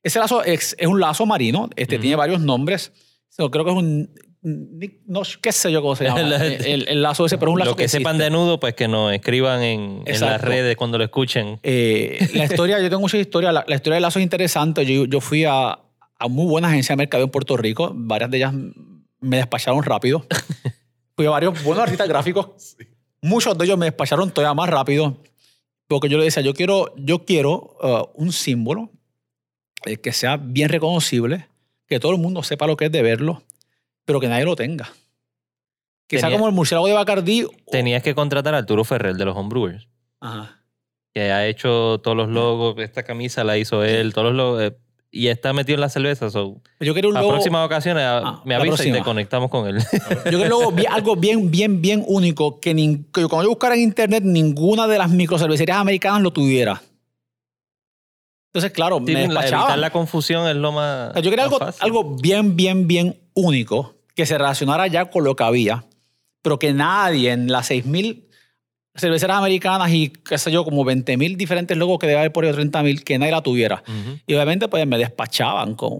[0.03, 2.01] Ese lazo es, es un lazo marino, este Ujú.
[2.01, 2.91] tiene varios nombres.
[3.37, 4.09] Creo que es un.
[4.41, 6.21] No, qué sé yo cómo se llama.
[6.23, 8.23] La- el, el- el lazo ese, pero es un lazo Los que sepan existe.
[8.25, 11.59] de nudo, pues que nos escriban en, en las redes cuando lo escuchen.
[11.63, 13.51] Eh, la historia, yo tengo mucha historia.
[13.51, 14.85] La, la historia del lazo es interesante.
[14.85, 15.71] Yo, yo fui a,
[16.19, 17.91] a muy buenas agencias de mercado en Puerto Rico.
[17.93, 18.53] Varias de ellas
[19.19, 20.25] me despacharon rápido.
[21.15, 22.75] fui a varios buenos artistas gráficos.
[23.21, 25.17] Muchos de ellos me despacharon todavía más rápido.
[25.87, 28.91] Porque yo le decía, yo quiero, yo quiero uh, un símbolo
[29.85, 31.47] eh, que sea bien reconocible,
[31.87, 33.41] que todo el mundo sepa lo que es de verlo,
[34.07, 34.89] pero que nadie lo tenga.
[36.07, 37.43] Que sea como el murciélago de Bacardí.
[37.43, 39.87] o- Tenías que contratar a Arturo Ferrer de los Homebrewers.
[40.21, 40.53] Ajá.
[41.13, 44.77] que ha hecho todos los logos, esta camisa la hizo él, todos los logos, eh,
[45.09, 46.29] y está metido en la cerveza.
[46.29, 47.33] So, Yo quiero un a logo.
[47.33, 49.79] próximas ocasiones ah, me avisa y te conectamos con él.
[50.31, 50.37] Yo
[50.71, 52.73] vi algo bien, bien, bien único que,
[53.13, 56.81] cuando yo buscara en internet ninguna de las microcervecerías americanas lo tuviera.
[58.53, 59.63] Entonces, claro, Sí, me la- despachaba.
[59.63, 61.09] evitar la confusión es lo más.
[61.09, 61.83] O sea, yo quería más algo, fácil.
[61.83, 65.85] algo bien, bien, bien único que se relacionara ya con lo que había,
[66.41, 68.25] pero que nadie en las 6.000
[68.95, 72.49] cerveceras americanas y qué sé yo, como 20.000 diferentes logos que debe haber por ahí,
[72.51, 73.83] o 30.000, que nadie la tuviera.
[73.87, 74.19] Ujú.
[74.25, 75.91] Y obviamente pues me despachaban con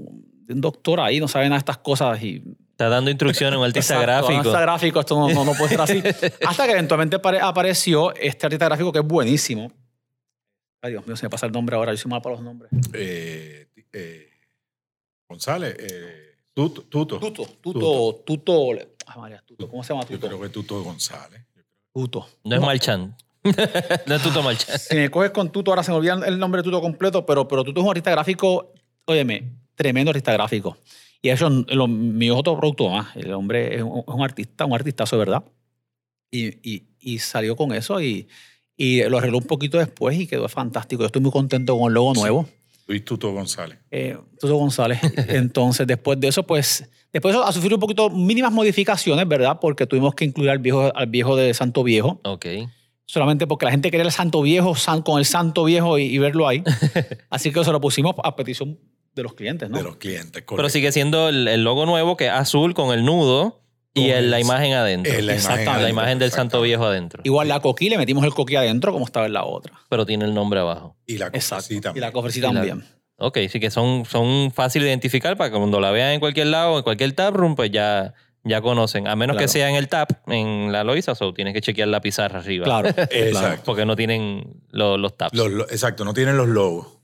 [0.50, 3.66] un doctor ahí, no sabe nada de estas cosas y Está dando instrucciones a un
[3.66, 4.38] artista Exacto, gráfico.
[4.40, 6.02] artista gráfico, esto no, no, no puede ser así.
[6.48, 9.72] Hasta que eventualmente apare- apareció este artista gráfico que es buenísimo.
[10.84, 11.92] Ay, Dios mío, se me pasa el nombre ahora.
[11.94, 12.70] Yo soy mal para los nombres.
[12.94, 14.30] Eh, eh,
[15.28, 16.27] González, eh,
[16.58, 17.20] Tuto, Tuto.
[17.20, 18.72] Tuto, Tuto, Tuto.
[19.06, 19.70] Ay, María, Tuto.
[19.70, 20.26] ¿Cómo se llama Yo Tuto?
[20.26, 21.46] creo que Tuto González.
[21.94, 22.28] Tuto.
[22.46, 23.14] No es Marchand.
[24.08, 24.80] no es Tuto Marchand.
[24.80, 27.48] Si me coges con Tuto, ahora se me olvida el nombre de Tuto completo, pero,
[27.48, 28.74] pero Tuto es un artista gráfico,
[29.06, 30.78] óyeme, tremendo artista gráfico.
[31.22, 33.16] Y eso, lo, mi otro producto más.
[33.16, 35.44] El hombre es un, es un artista, un artistazo de verdad.
[36.32, 38.28] Y, y, y salió con eso y,
[38.76, 41.04] y lo arregló un poquito después y quedó fantástico.
[41.04, 42.50] Yo estoy muy contento con el logo nuevo.
[42.88, 43.78] Luis Tuto González.
[43.92, 45.00] Eh, Tuto González.
[45.28, 49.60] Entonces, después de eso, pues, después de eso, ha sufrido un poquito mínimas modificaciones, ¿verdad?
[49.60, 52.46] Porque tuvimos que incluir al viejo, al viejo de Santo Viejo, Ok.
[53.06, 56.18] solamente porque la gente quería el Santo Viejo san- con el Santo Viejo y, y
[56.18, 56.64] verlo ahí.
[57.30, 58.80] Así que se lo pusimos a petición
[59.16, 59.78] de los clientes, ¿no?
[59.78, 60.70] De los clientes, Pero correcto.
[60.70, 63.64] sigue siendo el, el logo nuevo que es azul con el nudo
[64.02, 65.14] Y en la imagen adentro.
[65.14, 65.36] en la
[65.90, 67.22] imagen la del santo viejo adentro.
[67.24, 69.74] Igual la coquí, le metimos el coquí adentro como estaba en la otra.
[69.90, 70.96] Pero tiene el nombre abajo.
[71.06, 72.86] Y la cofrecita Y la cofrecita Y la- también.
[73.20, 76.48] Ok, sí que son, son fáciles de identificar para que cuando la vean en cualquier
[76.48, 79.08] lado, en cualquier tap room, pues ya, ya conocen.
[79.08, 79.52] A menos que Claro.
[79.54, 82.66] sea en el tap, en la Loisa, o tienes que chequear la pizarra arriba.
[82.66, 82.90] Claro.
[82.94, 83.10] claro.
[83.12, 83.64] Exacto.
[83.66, 85.36] Porque no tienen lo- los taps.
[85.36, 86.97] Los- los- exacto, no tienen los logos.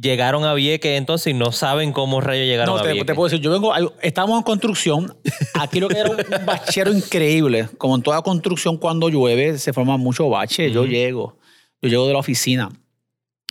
[0.00, 3.06] Llegaron a Vieques entonces y no saben cómo rayos llegaron No, a te, Vieques.
[3.06, 5.16] te puedo decir, yo vengo, estábamos en construcción,
[5.54, 9.98] aquí lo que era un bachero increíble, como en toda construcción cuando llueve se forman
[9.98, 10.90] muchos baches, yo Ujú.
[10.90, 11.38] llego,
[11.82, 12.68] yo llego de la oficina,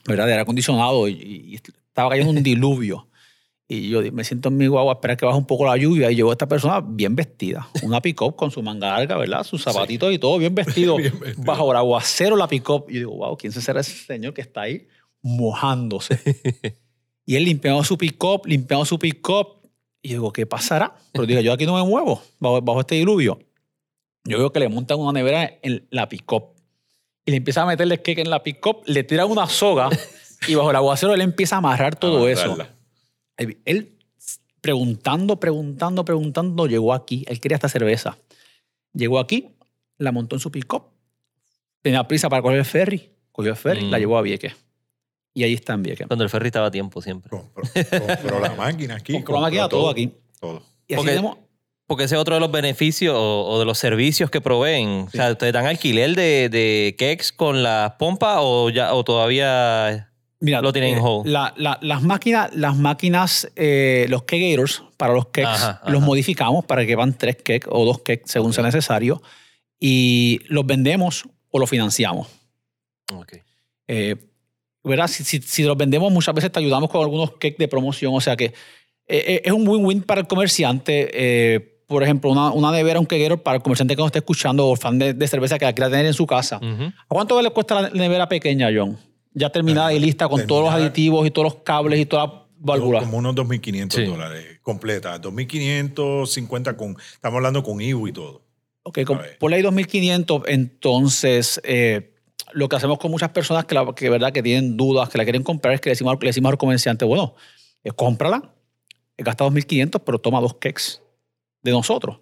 [0.06, 0.26] ¿verdad?
[0.26, 3.08] De aire acondicionado y, y estaba cayendo un diluvio.
[3.70, 6.10] Y yo me siento en mi guagua a esperar que baje un poco la lluvia
[6.10, 9.44] y llegó esta persona bien vestida, una pick-up con su manga larga, ¿verdad?
[9.44, 11.44] Sus zapatitos y todo bien vestido, Bien vestido.
[11.46, 12.86] bajo el aguacero la pick-up.
[12.88, 14.88] Y yo digo, wow, ¿quién será ese señor que está ahí
[15.22, 16.20] mojándose?
[17.30, 19.58] Y él limpiando su pick-up, limpiando su pick-up.
[20.02, 20.96] Y yo digo, ¿qué pasará?
[21.12, 23.38] Pero digo, yo aquí no me muevo bajo, bajo este diluvio.
[24.24, 26.54] Yo veo que le montan una nevera en la pick-up.
[27.26, 29.90] Y le empieza a meterle cake en la pick-up, le tiran una soga
[30.48, 32.58] y bajo el aguacero él empieza a amarrar todo eso.
[33.66, 33.98] Él
[34.62, 37.26] preguntando, preguntando, preguntando, llegó aquí.
[37.28, 38.18] Él quería esta cerveza.
[38.94, 39.50] Llegó aquí,
[39.98, 40.84] la montó en su pick-up.
[41.82, 43.10] Tenía prisa para coger el ferry.
[43.34, 43.92] Cogió el ferry, Mm.
[43.92, 44.54] la llevó a Vieques.
[45.38, 46.08] Y ahí está en Vieques.
[46.08, 47.30] Cuando el ferry estaba a tiempo siempre.
[47.30, 47.64] Compró,
[48.08, 49.14] compró la máquina aquí.
[49.14, 50.12] Compró la máquina, todo aquí.
[50.40, 50.64] Todo.
[50.88, 51.38] Y así Porque- tenemos
[51.86, 55.06] Porque ese es otro de los beneficios o, o de los servicios que proveen.
[55.08, 60.10] O sea, ¿ustedes dan alquiler de, de cakes con las pompas o, ya, o todavía
[60.40, 61.28] Mira, Lo tienen en eh, hold.
[61.28, 66.06] la- la- las máquinas, las máquinas eh, los kegators para los cakes, Ajá, los ajá.
[66.06, 69.22] modificamos para que van tres cakes o dos cakes según sea necesario
[69.80, 72.28] y los vendemos o los financiamos.
[73.14, 73.34] Ok.
[73.88, 74.16] Eh,
[74.84, 75.08] ¿verdad?
[75.08, 78.14] Si, si- si los vendemos, muchas veces te ayudamos con algunos cakes de promoción.
[78.16, 78.54] O sea que eh,
[79.08, 81.10] eh, es un win-win para el comerciante.
[81.14, 84.68] Eh, por ejemplo, una, una nevera, un kegator para el comerciante que nos esté escuchando
[84.68, 86.60] o fan de, de cerveza que la quiera tener en su casa.
[86.62, 88.98] ¿A cuánto le cuesta la nevera pequeña, John?
[89.34, 92.42] Ya terminada y lista con todos los aditivos y todos los cables y todas las
[92.60, 93.04] válvulas.
[93.04, 94.04] Como unos 2.500 Sí.
[94.04, 95.22] dólares completa.
[95.22, 96.98] 2.550 con...
[97.14, 98.42] Estamos hablando con IBU y todo.
[98.84, 102.16] Ok, con, por ley 2500, entonces eh,
[102.54, 105.24] lo que hacemos con muchas personas que, la, que, verdad, que tienen dudas, que la
[105.24, 107.36] quieren comprar, es que le decimos, al- le decimos al comerciante, bueno,
[107.84, 108.52] eh, cómprala,
[109.18, 111.02] eh, gasta 2500, pero toma dos cakes
[111.62, 112.20] de nosotros.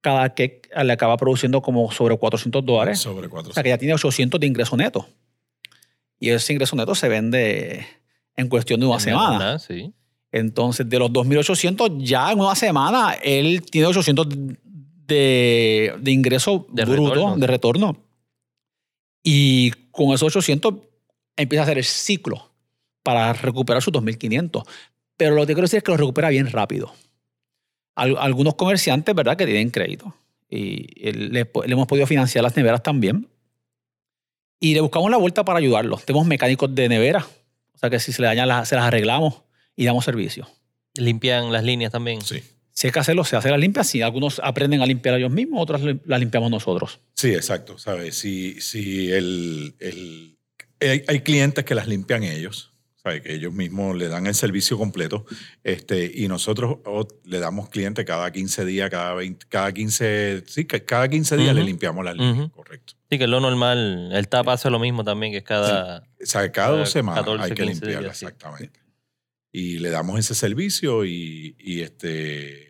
[0.00, 3.00] Cada cake le acaba produciendo como sobre 400 dólares.
[3.00, 3.54] Sobre O 400.
[3.54, 5.06] sea que ya tiene 800 de ingreso neto.
[6.20, 7.86] Y ese ingreso neto se vende
[8.36, 9.38] en cuestión de una En semana.
[9.38, 9.92] verdad, Sí.
[10.32, 14.26] Entonces, de los 2.800, ya en una semana, él tiene 800
[15.06, 17.36] de, de ingreso De bruto, retorno.
[17.36, 17.96] de retorno.
[19.28, 20.74] Y con esos 800
[21.36, 22.52] empieza a hacer el ciclo
[23.02, 24.64] para recuperar sus 2.500.
[25.16, 26.94] Pero lo que quiero decir es que lo recupera bien rápido.
[27.96, 30.14] Al- algunos comerciantes, ¿verdad?, que tienen crédito.
[30.48, 33.28] Y le, le hemos podido financiar las neveras también.
[34.60, 36.04] Y le buscamos la vuelta para ayudarlos.
[36.04, 37.26] Tenemos mecánicos de nevera.
[37.74, 39.42] O sea que si se le dañan, las, se las arreglamos
[39.74, 40.48] y damos servicio.
[40.94, 42.20] Limpian las líneas también.
[42.22, 42.42] Sí.
[42.78, 43.82] Si hay que hacerlo, se hace la limpia.
[43.84, 47.00] Si algunos aprenden a limpiar ellos mismos, otros la limpiamos nosotros.
[47.14, 47.78] Sí, exacto.
[47.78, 48.16] ¿Sabes?
[48.18, 50.36] Si, si el, el-
[50.80, 52.72] hay, hay clientes que las limpian ellos,
[53.02, 53.22] ¿sabes?
[53.22, 55.24] Que ellos mismos le dan el servicio completo.
[55.64, 56.76] Este, y nosotros
[57.24, 61.62] le damos cliente cada 15 días, cada 20, cada 15, sí, cada 15 días le
[61.64, 62.50] limpiamos las líneas, Ujú.
[62.50, 62.92] correcto.
[63.10, 64.10] Sí, que es lo normal.
[64.12, 66.00] El tap hace lo mismo también, que es cada...
[66.00, 68.26] O sea, cada Cada dos semanas 14, hay que 15 limpiarla, días, sí.
[68.26, 68.80] exactamente.
[69.50, 72.65] Y le damos ese servicio y, y este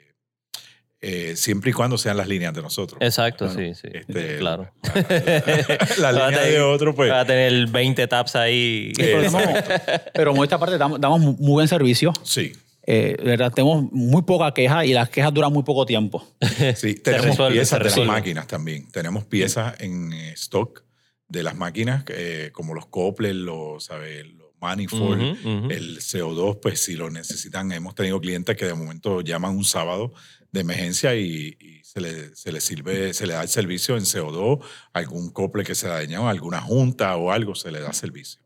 [1.08, 2.98] eh, siempre y cuando sean las líneas de nosotros.
[3.00, 3.60] Exacto, Claro.
[3.60, 3.88] sí, sí.
[3.92, 4.72] Este, claro.
[5.98, 7.10] La, la Va a línea tener- de otro, pues.
[7.10, 8.92] Va a tener 20 taps ahí.
[8.96, 12.12] Pero, Eh, en esta parte damos, damos muy buen servicio.
[12.22, 12.52] Sí,
[12.88, 16.24] Eh, verdad, tenemos muy poca queja y las quejas duran muy poco tiempo.
[16.76, 16.94] sí.
[16.94, 18.88] Tenemos resuelve, piezas de las máquinas también.
[18.92, 20.84] Tenemos piezas en eh, stock
[21.28, 24.24] de las máquinas, eh, como los Coppler, los, ¿sabes?
[24.26, 25.70] los Manifold, Ujú, ujú.
[25.70, 27.70] el CO2, pues si lo necesitan.
[27.72, 30.12] Hemos tenido clientes que de momento llaman un sábado
[30.52, 34.04] de emergencia y, y se, le, se le sirve, se le da el servicio en
[34.04, 34.60] CO2,
[34.92, 38.40] algún cople que se dañó, alguna junta o algo, se le da servicio.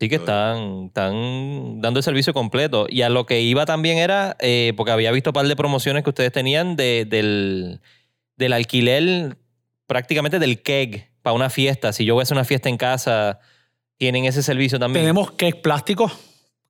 [0.00, 2.86] Sí que están, están dando el servicio completo.
[2.88, 6.02] Y a lo que iba también era, eh, porque había visto un par de promociones
[6.02, 7.80] que ustedes tenían de- del,
[8.36, 9.38] del alquiler
[9.86, 11.92] prácticamente del keg para una fiesta.
[11.92, 13.38] Si yo voy a hacer una fiesta en casa,
[13.96, 15.04] tienen ese servicio también.
[15.04, 16.12] Tenemos cake plásticos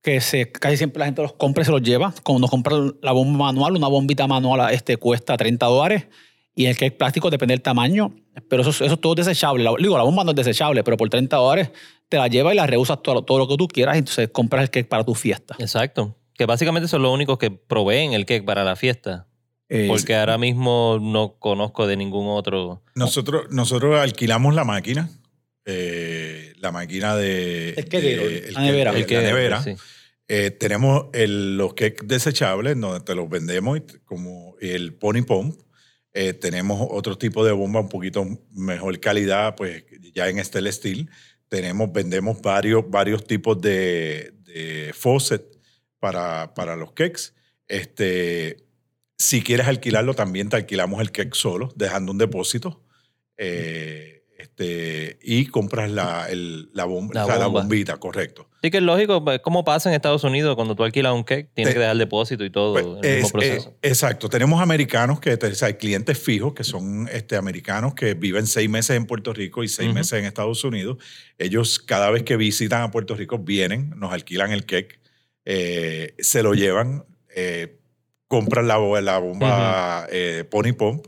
[0.05, 2.15] que se, casi siempre la gente los compra y se los lleva.
[2.23, 6.07] Cuando nos compra la bomba manual, una bombita manual este, cuesta 30 dólares.
[6.55, 8.15] Y el cake plástico depende del tamaño.
[8.49, 9.65] Pero eso, eso es todo desechable.
[9.65, 11.71] La- digo, la bomba no es desechable, pero por 30 dólares
[12.11, 13.97] te la llevas y la reusas todo, todo lo que tú quieras.
[13.97, 15.57] Y entonces compras el cake para tu fiesta.
[15.59, 16.15] Exacto.
[16.35, 19.27] Que básicamente son los únicos que proveen el cake para la fiesta.
[19.71, 22.83] Eh, Porque ahora mismo no conozco de ningún otro.
[22.95, 25.09] Nosotros, nosotros alquilamos la máquina,
[25.65, 27.71] eh, la máquina de...
[27.71, 28.91] El kettle, de- la nevera.
[28.91, 29.63] el- El que- la nevera.
[29.63, 29.75] sí.
[30.27, 35.61] Eh, tenemos el- los cakes desechables donde te los vendemos, como el Pony Pump.
[36.15, 39.85] Eh, tenemos otro tipo de bomba un poquito mejor calidad, pues
[40.15, 41.11] ya en stainless steel.
[41.49, 45.45] Tenemos, vendemos varios, varios tipos de, de faucet
[45.99, 47.33] para, para los cakes.
[47.69, 48.65] Este,
[49.19, 52.83] si quieres alquilarlo, también te alquilamos el cake solo, dejando un depósito.
[53.37, 54.24] Eh,
[54.57, 57.61] este, y compras la, el- la, bom- La o sea, la bomba.
[57.63, 58.49] bombita, correcto.
[58.63, 61.51] Sí que es lógico, pues, ¿cómo pasa en Estados Unidos cuando tú alquilas un cake?
[61.55, 63.69] Tienes Te- que dejar depósito y todo Pues, el mismo es- proceso.
[63.83, 64.29] eh, exacto.
[64.29, 68.71] Tenemos americanos que o sea, hay clientes fijos que son este, americanos que viven seis
[68.71, 70.99] meses en Puerto Rico y seis meses en Estados Unidos.
[71.39, 75.01] Ellos cada vez que visitan a Puerto Rico vienen, nos alquilan el cake,
[75.45, 77.77] eh, se lo llevan, eh,
[78.29, 81.07] compran la, bo- la bomba eh, Pony Pump.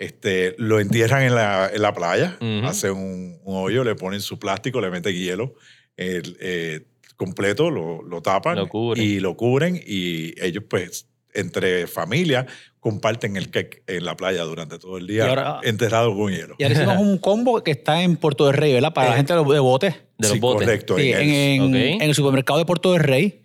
[0.00, 4.38] Este, lo entierran en la, en la playa, hacen un, un hoyo, le ponen su
[4.38, 5.54] plástico, le meten hielo
[5.98, 6.80] el, eh,
[7.16, 12.46] completo, lo, lo tapan Lo y lo cubren y ellos pues entre familia
[12.80, 16.54] comparten el cake en la playa durante todo el día ahora- enterrado con hielo.
[16.58, 18.94] Y ahora hicimos un combo que está en Puerto del Rey, ¿verdad?
[18.94, 19.94] Para la Eh, gente de los de botes.
[20.16, 20.66] De los Sí, botes.
[20.66, 20.96] correcto.
[20.96, 23.39] Sí, en en, el- en el supermercado de Puerto del Rey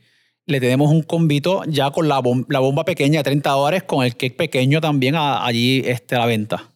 [0.48, 4.06] le tenemos un combito ya con la, bom- la bomba pequeña de 30 dólares con
[4.06, 6.70] el cake pequeño también a- allí este, a la venta.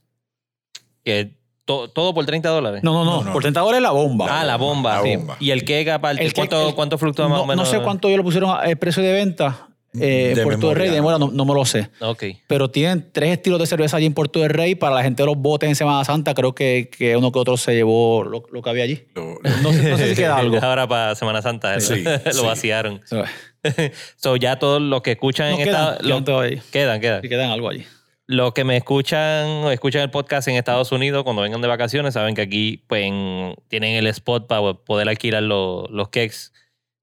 [1.04, 1.32] Que
[1.66, 2.84] to- todo por 30 dólares.
[2.84, 3.34] No, no, no, No, no.
[3.34, 4.28] por 30 dólares la bomba.
[4.42, 4.98] Ah, la bomba.
[4.98, 5.16] La sí.
[5.16, 5.38] bomba.
[5.40, 6.24] Y el cake aparte.
[6.24, 7.66] El cake- ¿Cuánto, el- cuánto fluctúa más no, o menos?
[7.72, 9.66] no sé cuánto ellos lo pusieron el precio de venta
[9.96, 11.90] eh, De en Puerto del Rey, de memoria, no, no me lo sé.
[12.02, 12.24] Ok.
[12.48, 14.76] Pero tienen tres estilos de cerveza allí en Puerto del Rey.
[14.76, 17.58] Para la gente de los botes en Semana Santa, creo que, que uno que otro
[17.58, 19.04] se llevó lo, lo que había allí.
[19.16, 20.58] lo- No sé, no sé si queda algo.
[20.62, 22.46] Ahora para Semana Santa Sí, lo sí.
[22.46, 23.02] vaciaron.
[23.06, 23.24] So,
[24.16, 26.62] so, ya todos los que escuchan no en quedan, Estados quedan ahí.
[26.72, 27.22] Quedan, quedan.
[27.22, 27.86] Quedan algo allí.
[28.26, 32.14] Los que me escuchan o escuchan el podcast en Estados Unidos cuando vengan de vacaciones
[32.14, 36.52] saben que aquí pues, en- tienen el spot para poder alquilar los, los cakes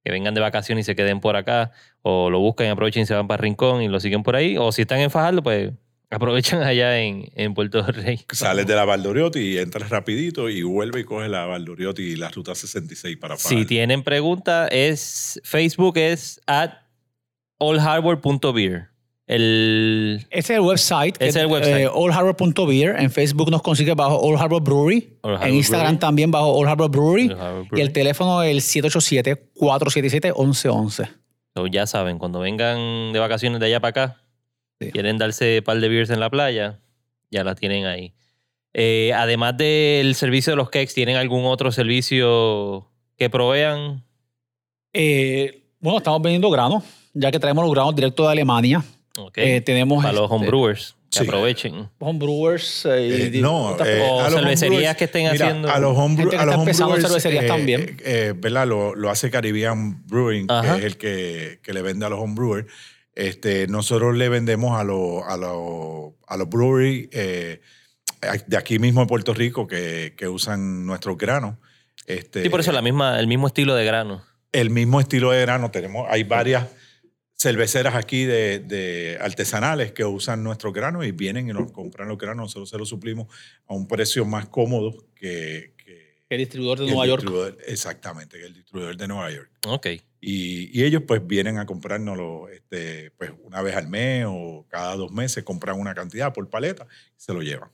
[0.04, 3.06] que vengan de vacaciones y se queden por acá o lo buscan y aprovechen y
[3.06, 5.72] se van para Rincón y lo siguen por ahí o si están en Fajardo pues
[6.16, 8.20] aprovechan allá en, en Puerto Rey.
[8.32, 12.28] Sales de la Valdoriotti y entras rapidito y vuelve y coges la Valdoriotti y la
[12.30, 13.66] ruta 66 para Si Fajardo.
[13.66, 16.72] tienen preguntas es Facebook es at
[17.60, 18.88] allharbor.beer.
[19.28, 21.16] El Ese es el website.
[21.18, 21.86] Ese es el website.
[21.86, 22.94] eh, allharbor.beer.
[23.00, 25.18] En Facebook nos consigue bajo All Harbor Brewery.
[25.22, 25.98] All Harbor en Instagram Brewery.
[26.00, 27.30] también bajo All Harbor Brewery.
[27.32, 31.08] All Harbor Y el teléfono es el 787-477-1111.
[31.54, 34.22] So, ya saben, cuando vengan de vacaciones de allá para acá,
[34.80, 34.90] Sí.
[34.90, 36.80] quieren darse un par de beers en la playa,
[37.30, 38.12] ya las tienen ahí.
[38.74, 44.04] Eh, además del servicio de los cakes, ¿tienen algún otro servicio que provean?
[44.92, 48.84] Eh, bueno, estamos vendiendo granos, ya que traemos los granos directo de Alemania.
[49.18, 49.38] Ok.
[49.38, 51.24] Eh, tenemos para los este, homebrewers, que Sí.
[51.24, 51.88] aprovechen.
[51.98, 56.16] homebrewers eh, y Eh, no, eh, O cervecerías que estén mira, haciendo- A los, homebrew-
[56.30, 57.80] Gente que a los está empezando homebrewers, cervecerías eh, también.
[57.80, 58.66] eh, eh, ¿verdad?
[58.66, 60.74] Lo, lo hace Caribbean Brewing, Ajá.
[60.74, 62.66] que es el que, que le vende a los homebrewers.
[63.16, 67.60] Este, nosotros le vendemos a los a los a los breweries eh,
[68.46, 71.56] de aquí mismo de Puerto Rico que, que usan nuestros granos.
[72.06, 74.22] Este, Sí, por eso la misma, el mismo estilo de grano.
[74.52, 75.70] el mismo estilo de grano.
[75.70, 76.68] Tenemos, hay varias
[77.38, 82.18] cerveceras aquí de, de artesanales que usan nuestros granos y vienen y nos compran los
[82.18, 82.44] granos.
[82.44, 83.26] Nosotros se los suplimos
[83.66, 87.56] a un precio más cómodo que, que el distribuidor de el Nueva York.
[87.66, 89.50] exactamente, que el distribuidor de Nueva York.
[89.66, 89.86] Ok.
[90.20, 94.96] Y, y ellos pues vienen a comprárnoslo este, pues, una vez al mes o cada
[94.96, 96.86] dos meses, compran una cantidad por paleta
[97.16, 97.70] y se lo llevan.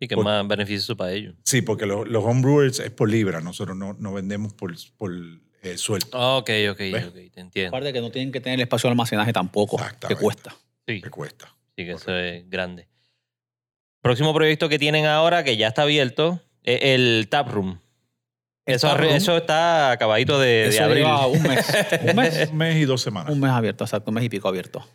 [0.00, 1.34] Y que Por- más beneficioso para ellos.
[1.44, 5.12] Sí, porque los, los homebrewers es por libra, nosotros no, no vendemos por, por
[5.62, 6.36] eh, suelto.
[6.38, 7.06] Ok, ok, ¿Ves?
[7.06, 7.68] ok, te entiendo.
[7.68, 10.54] Aparte que no tienen que tener el espacio de almacenaje tampoco, que cuesta.
[10.86, 11.54] Sí, que cuesta.
[11.76, 12.88] sí que eso es grande.
[14.02, 17.80] Próximo proyecto que tienen ahora, que ya está abierto, es el Tap Room.
[18.66, 20.98] Eso, room, eso está acabadito de, de eso abrir.
[21.04, 21.66] lleva un mes.
[22.08, 22.48] Un mes.
[22.50, 23.32] Un mes y dos semanas.
[23.32, 24.86] un mes abierto, exacto, un mes y pico abierto.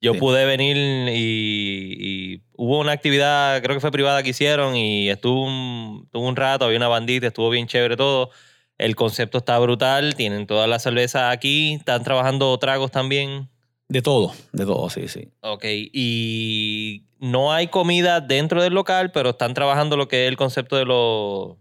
[0.00, 0.18] Yo Sí.
[0.18, 1.96] pude venir y,
[2.34, 6.34] y hubo una actividad, creo que fue privada que hicieron y estuvo un, estuvo un
[6.36, 8.30] rato, había una bandita, estuvo bien chévere todo.
[8.78, 13.48] El concepto está brutal, tienen todas las cervezas aquí, están trabajando tragos también.
[13.88, 15.28] De todo, de todo, sí, sí.
[15.40, 20.36] Ok, y no hay comida dentro del local, pero están trabajando lo que es el
[20.36, 21.56] concepto de los,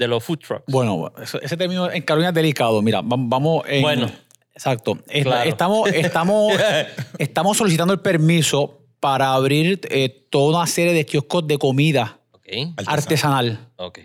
[0.00, 0.64] de los food trucks.
[0.66, 2.82] Bueno, ese término en Carolina es delicado.
[2.82, 3.82] Mira, va- vamos en...
[3.82, 4.10] Bueno.
[4.52, 4.98] Exacto.
[5.22, 5.48] Claro.
[5.48, 6.52] Estamos, estamos,
[7.18, 12.18] estamos solicitando el permiso para abrir eh, toda una serie de kioscos de comida
[12.86, 13.68] artesanal.
[13.76, 13.98] ok.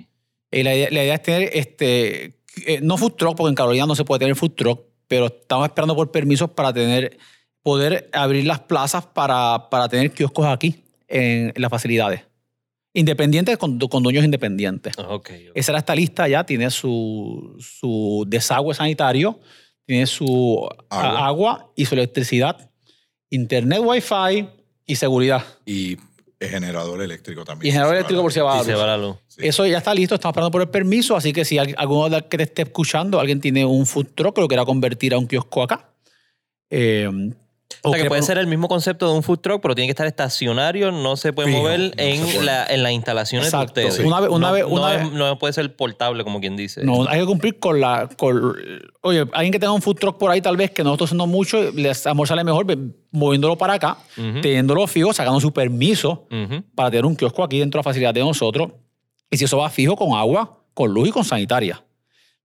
[0.52, 2.26] Y la, idea, la idea es tener, este,
[2.66, 5.66] eh, no food truck, porque en Carolina no se puede tener food truck, pero estamos
[5.68, 7.18] esperando por permisos para tener
[7.62, 12.22] poder abrir las plazas para, para tener kioscos aquí en, en las facilidades.
[12.96, 14.98] Independientes con, con dueños independientes.
[14.98, 15.32] Ok, ok.
[15.54, 19.39] Esa era esta lista ya, tiene su, su desagüe sanitario,
[19.86, 21.28] tiene su a- Agua.
[21.28, 21.72] agua.
[21.76, 22.72] y su electricidad,
[23.30, 24.48] internet, wifi
[24.86, 25.43] y seguridad.
[25.66, 25.98] Y
[26.39, 27.70] generador eléctrico también.
[27.70, 28.82] Y generador eléctrico por si va la se luz.
[28.82, 29.16] va la luz.
[29.28, 29.41] Sí.
[29.48, 32.38] Eso ya está listo, estamos esperando por el permiso, así que si al- alguno que
[32.38, 35.64] te esté escuchando, alguien tiene un food truck que lo quiera convertir a un kiosco
[35.64, 35.89] acá.
[36.70, 37.10] eh,
[37.82, 39.91] O sea, que puede ser el mismo concepto de un food truck, pero tiene que
[39.91, 42.45] estar estacionario, no se puede Fijo, mover no en, se puede.
[42.45, 43.74] la, en las instalaciones Exacto.
[43.80, 44.01] de ustedes.
[44.01, 44.07] Sí.
[44.07, 46.55] Una vez- una no, vez- no una es- vez- no puede ser portable, como quien
[46.55, 46.84] dice.
[46.84, 48.09] No, hay que cumplir con la.
[48.18, 48.55] Con,
[49.01, 51.28] oye, alguien que tenga un food truck por ahí, tal vez que no está haciendo
[51.28, 52.66] mucho, les amor sale mejor
[53.11, 54.41] moviéndolo para acá, Ujú.
[54.41, 56.63] teniéndolo fijo, sacando su permiso Ujú.
[56.76, 58.72] para tener un kiosco aquí dentro de la facilidad de nosotros.
[59.30, 61.84] Y si eso va fijo con agua, con luz y con sanitaria.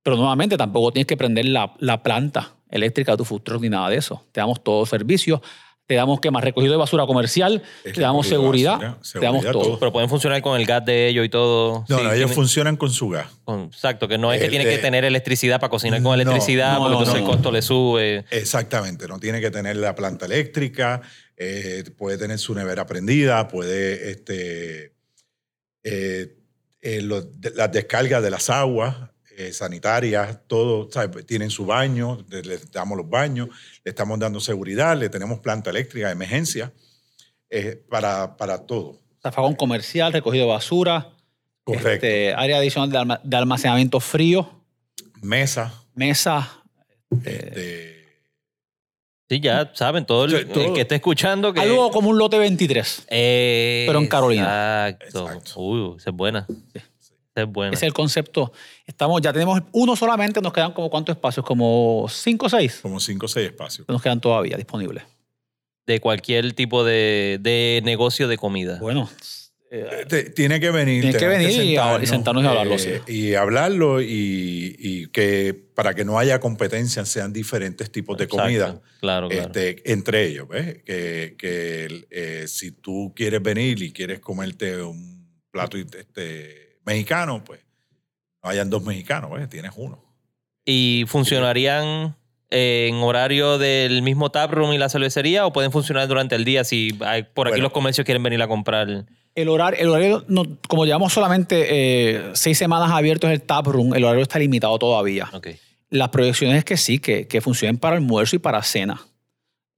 [0.03, 3.69] Pero nuevamente tampoco tienes que prender la, la planta eléctrica de tu food truck ni
[3.69, 4.27] nada de eso.
[4.33, 5.43] Te damos todo servicio,
[5.87, 9.53] te damos que más recogido de basura comercial, Es te damos seguridad, te damos todo.
[9.63, 9.79] todo.
[9.81, 11.85] Pero pueden funcionar con el gas de ellos y todo.
[11.89, 13.27] No, Sí, no, ellos tienen- funcionan con su gas.
[13.45, 16.05] con- exacto, que no es que El tiene de- que tener electricidad para cocinar con
[16.05, 17.29] No, electricidad, no, porque no, entonces no.
[17.29, 18.25] el costo le sube.
[18.31, 21.03] Exactamente, no tiene que tener la planta eléctrica,
[21.37, 24.93] eh, puede tener su nevera prendida, puede, este,
[25.83, 26.37] eh,
[26.83, 27.03] eh,
[27.35, 28.95] de- las descargas de las aguas
[29.41, 31.25] eh, sanitarias, todo, ¿sabes?
[31.27, 33.49] tienen su baño, le, le damos los baños,
[33.85, 36.73] le estamos dando seguridad, le tenemos planta eléctrica de emergencia,
[37.49, 38.99] eh, para, para todo.
[39.23, 41.09] Zafagón comercial, recogido de basura,
[41.65, 41.89] Correcto.
[41.91, 44.49] este, área adicional de, alma- de almacenamiento frío,
[45.23, 46.63] Mesa, mesa.
[47.25, 47.99] este,
[49.29, 50.65] Sí, ya saben, todo el, Sí, todo.
[50.65, 51.61] el que esté escuchando que...
[51.61, 53.07] Algo como un lote 23.
[53.09, 54.89] Pero en Carolina.
[54.89, 55.29] Exacto.
[55.29, 55.61] Exacto.
[55.61, 56.47] Uy, esa es buena.
[57.41, 57.73] Esa es buena.
[57.75, 58.53] Ese es el concepto.
[58.87, 62.79] Estamos, ya tenemos uno solamente, nos quedan como cuántos espacios, como cinco o seis.
[62.83, 63.89] como cinco o seis espacios.
[63.89, 65.05] Nos quedan todavía disponibles.
[65.87, 68.79] De cualquier tipo de, de negocio de comida.
[68.81, 69.11] Bueno,
[69.73, 71.03] eh, Te- tiene que venir.
[71.03, 71.49] Tiene que venir
[72.03, 72.91] y sentarnos y hablarlo, sí.
[73.07, 78.43] Y hablarlo y, y que para que no haya competencia sean diferentes tipos de Exacto.
[78.45, 79.47] comida Claro, claro.
[79.47, 80.49] este, entre ellos.
[80.49, 80.83] ¿ves?
[80.85, 85.21] Que, que, eh, si tú quieres venir y quieres comerte un
[85.51, 87.61] plato este, mexicano, pues
[88.43, 89.49] no hayan dos mexicanos, ¿ves?
[89.49, 90.03] tienes uno.
[90.65, 92.17] ¿Y funcionarían
[92.51, 96.65] eh, en horario del mismo taproom y la cervecería o pueden funcionar durante el día
[96.65, 97.65] si hay- por aquí Bueno.
[97.65, 99.07] los comercios quieren venir a comprar?
[99.37, 103.95] el horario, el horario no- como llevamos solamente eh, seis semanas abiertos el tap room,
[103.95, 105.31] el horario está limitado todavía.
[105.89, 109.01] Las proyecciones es que sí, que, que funcionen para almuerzo y para cena.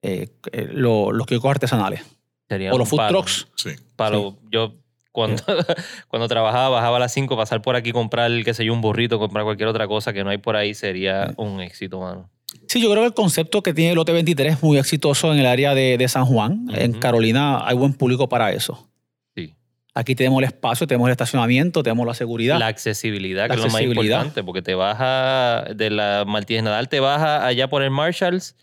[0.03, 2.01] Eh, eh, lo- los kioscos artesanales.
[2.49, 3.19] Sería O los food palo.
[3.19, 3.47] trucks.
[3.57, 3.71] Sí.
[3.95, 4.39] Palo.
[4.51, 4.75] Yo
[5.13, 5.43] cuando,
[6.09, 9.19] cuando trabajaba, bajaba a las 5, pasar por aquí, comprar, qué sé yo, un burrito,
[9.19, 12.29] comprar cualquier otra cosa que no hay por ahí, sería un éxito, mano.
[12.67, 15.39] Sí, yo creo que el concepto que tiene el lote 23 es muy exitoso en
[15.39, 16.67] el área de, de San Juan.
[16.75, 16.93] En.
[16.95, 18.89] Carolina hay buen público para eso.
[19.35, 19.55] Sí.
[19.95, 22.59] Aquí tenemos el espacio, tenemos el estacionamiento, tenemos la seguridad.
[22.59, 26.89] La accesibilidad, La que es lo más importante, porque te baja de la Martínez Nadal,
[26.91, 28.55] te baja allá por el Marshalls,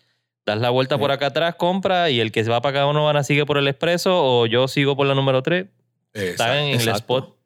[0.46, 1.02] das la vuelta Sí.
[1.02, 3.46] por acá atrás, compra y el que se va para acá uno van a sigue
[3.48, 5.66] por el expreso o yo sigo por la número 3,
[6.14, 7.38] están en el spot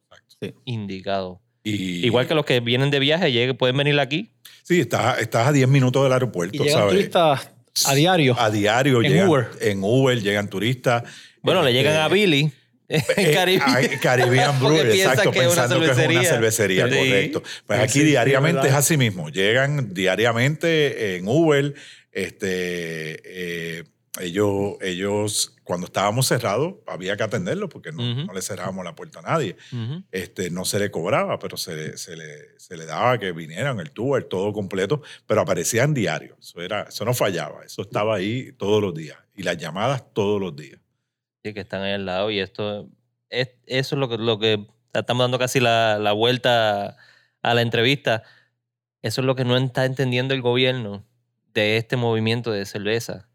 [0.66, 1.41] indicado.
[1.64, 4.32] Y, Igual que los que vienen de viaje, lleguen, pueden venir aquí.
[4.64, 6.93] Sí, estás, estás a 10 minutos del aeropuerto, Y llegan ¿sabes?
[6.95, 7.49] turistas
[7.86, 8.36] a diario.
[8.38, 9.47] A diario En llegan, Uber.
[9.61, 11.03] En Uber llegan turistas.
[11.41, 12.51] Bueno, le Este, llegan a Billy.
[12.89, 13.99] En Eh, Caribbean.
[14.01, 16.88] Caribbean piensan exacto, que pensando que es una cervecería.
[16.88, 16.95] Sí.
[16.95, 17.43] correcto.
[17.66, 19.30] Pues aquí sí, diariamente es así mismo.
[19.30, 21.74] Llegan diariamente en Uber.
[22.11, 23.84] Este, eh,
[24.22, 28.26] ellos, ellos, cuando estábamos cerrados, había que atenderlos porque no, Ujú.
[28.26, 29.55] no le cerrábamos la puerta a nadie.
[29.72, 30.03] Ujú.
[30.11, 33.80] Este, no se le cobraba, pero se le, se le, se le daba que vinieran
[33.80, 36.38] el tour, todo completo, pero aparecían diarios.
[36.39, 39.18] Eso, era, eso no fallaba, eso estaba ahí todos los días.
[39.36, 40.80] Y las llamadas todos los días.
[41.43, 42.88] Sí, que están ahí al lado y esto
[43.30, 46.97] es, eso es lo que, lo que estamos dando casi la, la vuelta
[47.41, 48.22] a la entrevista.
[49.01, 51.03] Eso es lo que no está entendiendo el gobierno
[51.53, 53.28] de este movimiento de cerveza.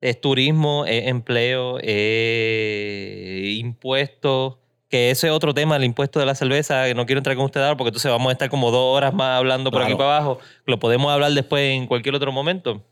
[0.00, 4.56] Es turismo, es empleo, es impuestos,
[4.88, 7.46] que ese es otro tema, el impuesto de la cerveza, que no quiero entrar con
[7.46, 10.16] usted ahora porque entonces vamos a estar como dos horas más hablando por aquí para
[10.16, 10.38] abajo.
[10.66, 12.84] Lo podemos hablar después en cualquier otro momento.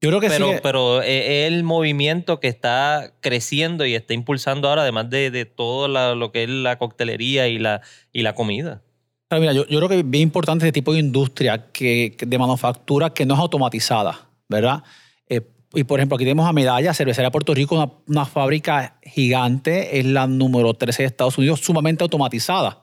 [0.00, 0.54] Yo creo que Pero, sí.
[0.54, 5.46] que- pero es el movimiento que está creciendo y está impulsando ahora, además de, de
[5.46, 7.80] todo la- lo que es la coctelería y la,
[8.12, 8.82] y la comida.
[9.28, 12.26] Claro, mira, yo, yo creo que es bien importante este tipo de industria que, que-
[12.26, 14.82] de manufactura que no es automatizada, ¿verdad?
[15.28, 15.40] Eh,
[15.76, 20.06] y por ejemplo, aquí tenemos a Medalla, Cervecería Puerto Rico, una, una fábrica gigante, es
[20.06, 22.82] la número 13 de Estados Unidos, sumamente automatizada.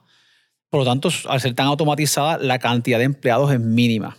[0.69, 4.17] Por lo tanto, al ser tan automatizada, la cantidad de empleados es mínima.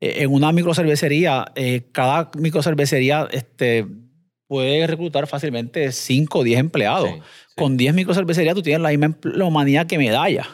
[0.00, 3.86] Eh, En una microcervecería, eh, cada microcervecería este,
[4.46, 7.10] puede reclutar fácilmente 5 o 10 empleados.
[7.10, 7.54] Sí, sí.
[7.56, 10.46] Con 10 microcervecerías tú tienes la misma empleomanía que medalla.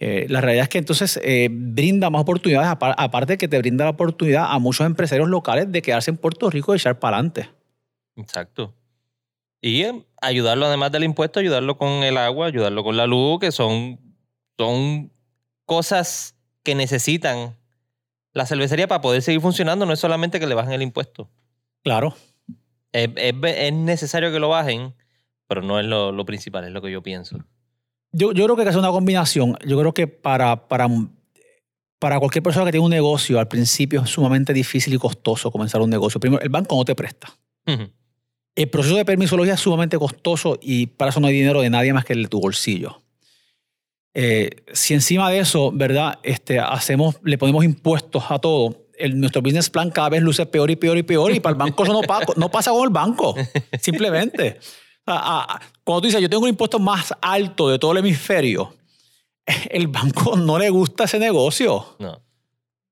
[0.00, 3.58] Eh, la realidad es que entonces eh, brinda más oportunidades, apar- aparte de que te
[3.58, 7.16] brinda la oportunidad a muchos empresarios locales de quedarse en Puerto Rico y echar para
[7.16, 7.50] adelante.
[8.14, 8.74] Exacto.
[9.60, 13.50] Y eh, ayudarlo, además del impuesto, ayudarlo con el agua, ayudarlo con la luz, que
[13.50, 13.98] son,
[14.56, 15.10] son
[15.64, 17.56] cosas que necesitan
[18.34, 19.84] la cervecería para poder seguir funcionando.
[19.84, 21.28] No es solamente que le bajen el impuesto.
[21.82, 22.14] Claro.
[22.92, 24.94] Es, es- es necesario que lo bajen,
[25.48, 27.38] pero no es lo, lo principal, es lo que yo pienso.
[28.12, 29.56] Yo, yo creo que hay que hacer una combinación.
[29.66, 30.88] Yo creo que para, para,
[31.98, 35.80] para cualquier persona que tiene un negocio, al principio es sumamente difícil y costoso comenzar
[35.80, 36.18] un negocio.
[36.20, 37.28] Primero, el banco no te presta.
[37.66, 37.90] Ujú.
[38.56, 41.92] El proceso de permisología es sumamente costoso y para eso no hay dinero de nadie
[41.92, 43.02] más que el de tu bolsillo.
[44.14, 46.18] Eh, si encima de eso, ¿verdad?
[46.24, 50.70] Este, hacemos, le ponemos impuestos a todo, el, nuestro business plan cada vez luce peor
[50.72, 52.90] y peor y peor y para el banco eso no, pa- no pasa con el
[52.90, 53.36] banco,
[53.80, 54.58] simplemente.
[55.10, 58.74] A- a- cuando tú dices, yo tengo un impuesto más alto de todo el hemisferio,
[59.70, 61.96] el banco no le gusta ese negocio.
[61.98, 62.20] No.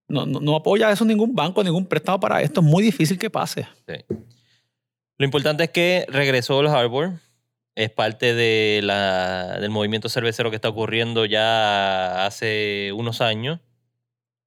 [0.09, 2.61] No, no, no apoya eso ningún banco, ningún préstamo para esto.
[2.61, 3.67] Es muy difícil que pase.
[3.89, 3.95] Sí.
[5.19, 7.15] Lo importante es que regresó el Harbor.
[7.75, 13.59] Es parte de la, del movimiento cervecero que está ocurriendo ya hace unos años.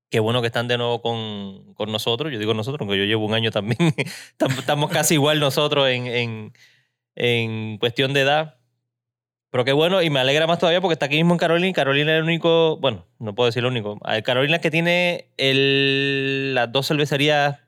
[0.09, 2.32] Qué bueno que están de nuevo con, con nosotros.
[2.32, 3.78] Yo digo nosotros, aunque yo llevo un año también.
[4.39, 6.53] Tam- Estamos casi igual nosotros en, en,
[7.16, 8.55] en cuestión de edad.
[9.51, 11.74] Pero qué bueno, y me alegra más todavía porque está aquí mismo en Carolina.
[11.74, 13.99] Carolina es el único, bueno, no puedo decir lo único.
[14.24, 17.60] Carolina es que tiene el, las dos cervecerías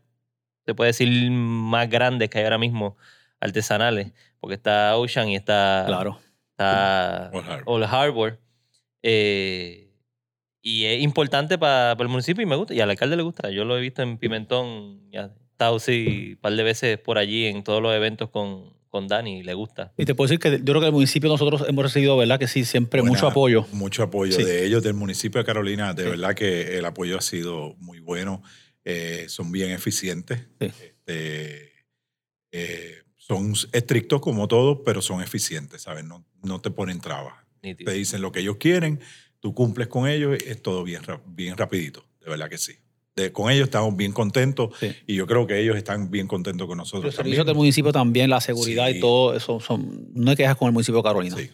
[0.65, 2.97] se puede decir, más grandes que hay ahora mismo,
[3.39, 6.19] artesanales, porque está Ocean y está, Claro.
[6.51, 7.63] está Old Harbor.
[7.65, 8.39] Old Harbor.
[9.03, 9.89] Eh,
[10.61, 13.49] y es importante para el municipio y me gusta, y al alcalde le gusta.
[13.49, 17.17] Yo lo he visto en Pimentón, ya he estado sí, un par de veces por
[17.17, 19.93] allí en todos los eventos con, con Dani y le gusta.
[19.97, 22.37] Y te puedo decir que yo creo que el municipio nosotros hemos recibido, ¿verdad?
[22.37, 23.65] Que sí, siempre Buena- mucho apoyo.
[23.71, 24.43] Mucho apoyo Sí.
[24.43, 25.93] de ellos, del municipio de Carolina.
[25.95, 26.09] De Sí.
[26.09, 28.43] verdad que el apoyo ha sido muy bueno.
[28.83, 30.41] Eh, son bien eficientes.
[30.59, 30.67] Sí.
[30.67, 31.71] Este,
[32.51, 36.03] eh, son estrictos como todos, pero son eficientes, ¿sabes?
[36.03, 37.33] No, no te ponen trabas.
[37.63, 37.91] nítido.
[37.91, 38.99] Te dicen lo que ellos quieren,
[39.39, 42.03] tú cumples con ellos, y es todo bien, bien rapidito.
[42.19, 42.73] De verdad que sí.
[43.15, 44.95] De- con ellos estamos bien contentos Sí.
[45.05, 47.03] y yo creo que ellos están bien contentos con nosotros.
[47.05, 47.31] Los también.
[47.35, 48.97] servicios del municipio también, la seguridad Sí.
[48.97, 51.35] y todo, eso son, no hay quejas con el municipio de Carolina.
[51.35, 51.51] Sí.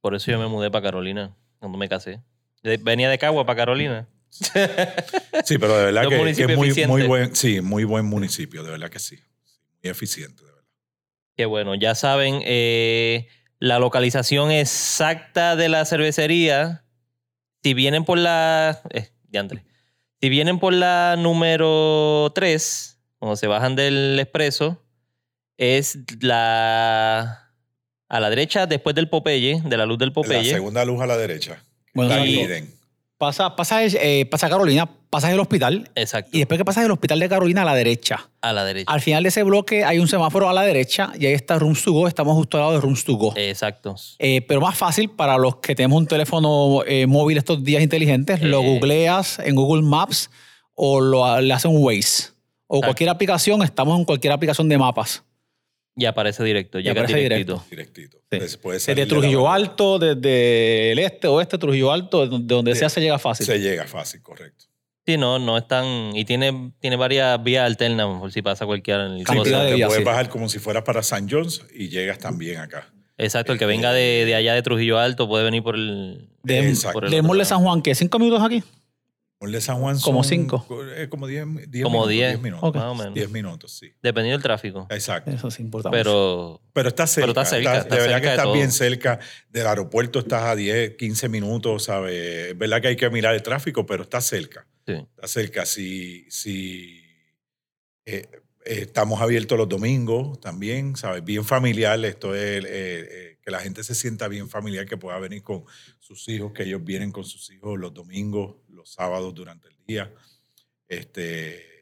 [0.00, 2.20] Por eso yo me mudé para Carolina cuando me casé.
[2.62, 4.08] De- Venía de Cagua para Carolina.
[5.44, 8.88] Sí, pero de verdad que, es muy, muy buen, sí, muy buen municipio, de verdad
[8.88, 9.16] que sí.
[9.82, 10.64] Muy eficiente, de verdad.
[11.36, 13.26] Qué bueno, ya saben, eh,
[13.58, 16.84] la localización exacta de la cervecería,
[17.62, 18.80] si vienen por la...
[18.90, 19.64] Eh, diantre.
[20.24, 24.82] Si vienen por la número 3, cuando se bajan del expreso,
[25.58, 27.52] es la...
[28.08, 30.50] A la derecha, después del Popeye, de la luz del La Popeye.
[30.50, 31.62] segunda luz a la derecha.
[31.92, 32.64] Bueno, la.
[33.18, 37.18] Pasa, pasa, eh, pasa Carolina, pasas el hospital Exacto, y después que pasas el hospital
[37.20, 38.28] de Carolina a la derecha.
[38.42, 38.92] a la derecha.
[38.92, 41.82] Al final de ese bloque hay un semáforo a la derecha y ahí está Rooms
[41.82, 42.06] to Go.
[42.08, 43.32] Estamos justo al lado de Rooms to Go.
[43.36, 43.94] Exacto.
[44.18, 48.42] Eh, pero más fácil para los que tenemos un teléfono eh, móvil estos días inteligentes,
[48.42, 48.66] lo Eh.
[48.66, 50.30] googleas en Google Maps
[50.74, 52.32] o lo, le haces un Waze.
[52.66, 55.22] O cualquier aplicación, estamos en cualquier aplicación de mapas.
[55.96, 57.62] Y aparece directo, llega aparece directito.
[57.70, 58.18] Directito.
[58.32, 58.38] Sí.
[58.88, 59.48] Desde Trujillo.
[59.48, 62.80] Alto, desde el este, oeste, Trujillo Alto, de donde Sí.
[62.80, 63.46] sea se llega fácil.
[63.46, 64.64] Se llega fácil, correcto.
[65.06, 66.16] Sí, no, no es tan...
[66.16, 69.64] Y tiene, tiene varias vías alternas, por si pasa cualquiera en el Cantidad cruce.
[69.64, 70.04] de te vías, puedes sí.
[70.06, 72.88] bajar como si fueras para San John's y llegas también acá.
[73.18, 76.28] Exacto, el que venga de, de allá de Trujillo Alto puede venir por el...
[76.42, 76.94] De, Exacto.
[76.94, 77.44] por el de otro lado.
[77.44, 77.94] San Juan, ¿qué?
[77.94, 78.62] ¿Cinco minutos aquí?
[79.38, 80.66] Por de San Juan Como son- cinco.
[80.96, 82.08] eh, como diez, diez Como minutos.
[82.10, 82.68] diez, diez minutos.
[82.70, 82.76] Ok.
[82.76, 83.14] más o menos.
[83.14, 83.92] Diez minutos, sí.
[84.02, 84.86] Dependiendo del tráfico.
[84.90, 85.30] Exacto.
[85.30, 85.98] Eso es importante.
[85.98, 87.28] Pero Pero está cerca.
[87.28, 88.54] está cerca, estás- está de verdad cerca que de estás todo.
[88.54, 89.18] bien cerca.
[89.50, 92.48] Del aeropuerto estás a 10, 15 minutos, ¿sabes?
[92.52, 94.66] Es verdad que hay que mirar el tráfico, pero está cerca.
[94.86, 94.92] Sí.
[94.92, 95.66] Está cerca.
[95.66, 97.02] Si, si
[98.06, 98.28] eh,
[98.64, 101.24] estamos abiertos los domingos también, ¿sabes?
[101.24, 102.02] Bien familiar.
[102.04, 105.64] Esto es eh, eh, que la gente se sienta bien familiar, que pueda venir con
[106.00, 110.12] sus hijos, que ellos vienen con sus hijos los domingos, los sábados durante el día.
[110.88, 111.74] Este,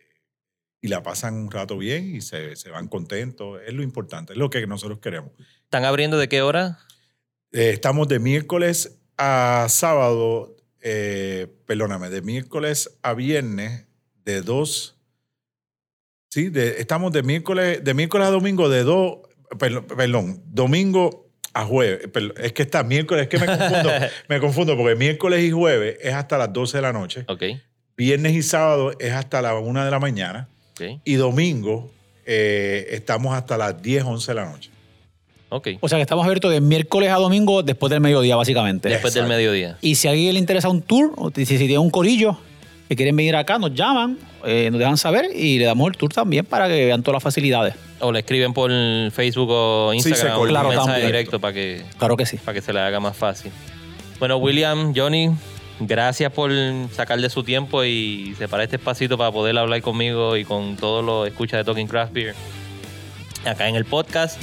[0.81, 3.61] y la pasan un rato bien y se, se van contentos.
[3.65, 5.31] Es lo importante, es lo que nosotros queremos.
[5.65, 6.79] ¿Están abriendo de qué hora?
[7.53, 13.87] Eh, estamos de miércoles a sábado, eh, perdóname, de miércoles a viernes
[14.25, 14.97] de 2.
[16.31, 19.19] Sí, de, estamos de miércoles, de miércoles a domingo de 2,
[19.59, 22.09] perdón, perdón, domingo a jueves.
[22.09, 23.91] Perdón, es que está miércoles, es que me confundo,
[24.29, 27.25] me confundo porque miércoles y jueves es hasta las 12 de la noche.
[27.29, 27.43] Ok.
[27.97, 30.49] Viernes y sábado es hasta la una de la mañana.
[31.05, 31.93] Y domingo
[32.27, 34.71] eh, estamos hasta las 10, 11 de la noche.
[35.81, 38.89] O sea que estamos abiertos de miércoles a domingo después del mediodía, básicamente.
[38.89, 39.77] Después del mediodía.
[39.81, 42.39] Y si a alguien le interesa un tour, o si, si tiene un corillo
[42.89, 46.13] que quieren venir acá, nos llaman, eh, nos dejan saber y le damos el tour
[46.13, 47.75] también para que vean todas las facilidades.
[48.01, 48.71] O le escriben por
[49.13, 50.61] Facebook o Sí, se Instagram un coordina.
[50.61, 51.07] Claro, mensaje también.
[51.07, 52.37] directo para que, Claro que sí.
[52.39, 53.53] para que se le haga más fácil.
[54.19, 55.31] Bueno, William, Johnny,
[55.81, 56.51] gracias por
[56.93, 61.05] sacar de su tiempo y separar este espacito para poder hablar conmigo y con todos
[61.05, 62.35] los escuchas de Talking Craft Beer
[63.45, 64.41] acá en el podcast.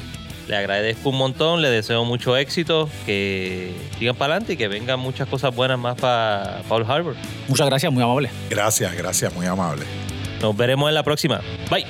[0.50, 5.00] Le agradezco un montón, le deseo mucho éxito, que sigan para adelante y que vengan
[5.00, 7.16] muchas cosas buenas más para Paul Harbor.
[7.48, 8.32] Muchas gracias, muy amable.
[8.50, 9.86] Gracias, gracias, muy amable.
[10.42, 11.42] Nos veremos en la próxima.
[11.70, 11.86] Bye.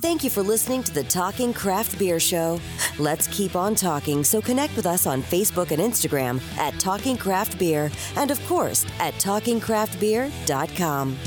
[0.00, 2.58] Thank you for listening to the Talking Craft Beer Show.
[2.98, 7.58] Let's keep on talking, so connect with us on Facebook and Instagram at Talking Craft
[7.58, 11.18] Beer, and of course at TalkingCraftBeer.com.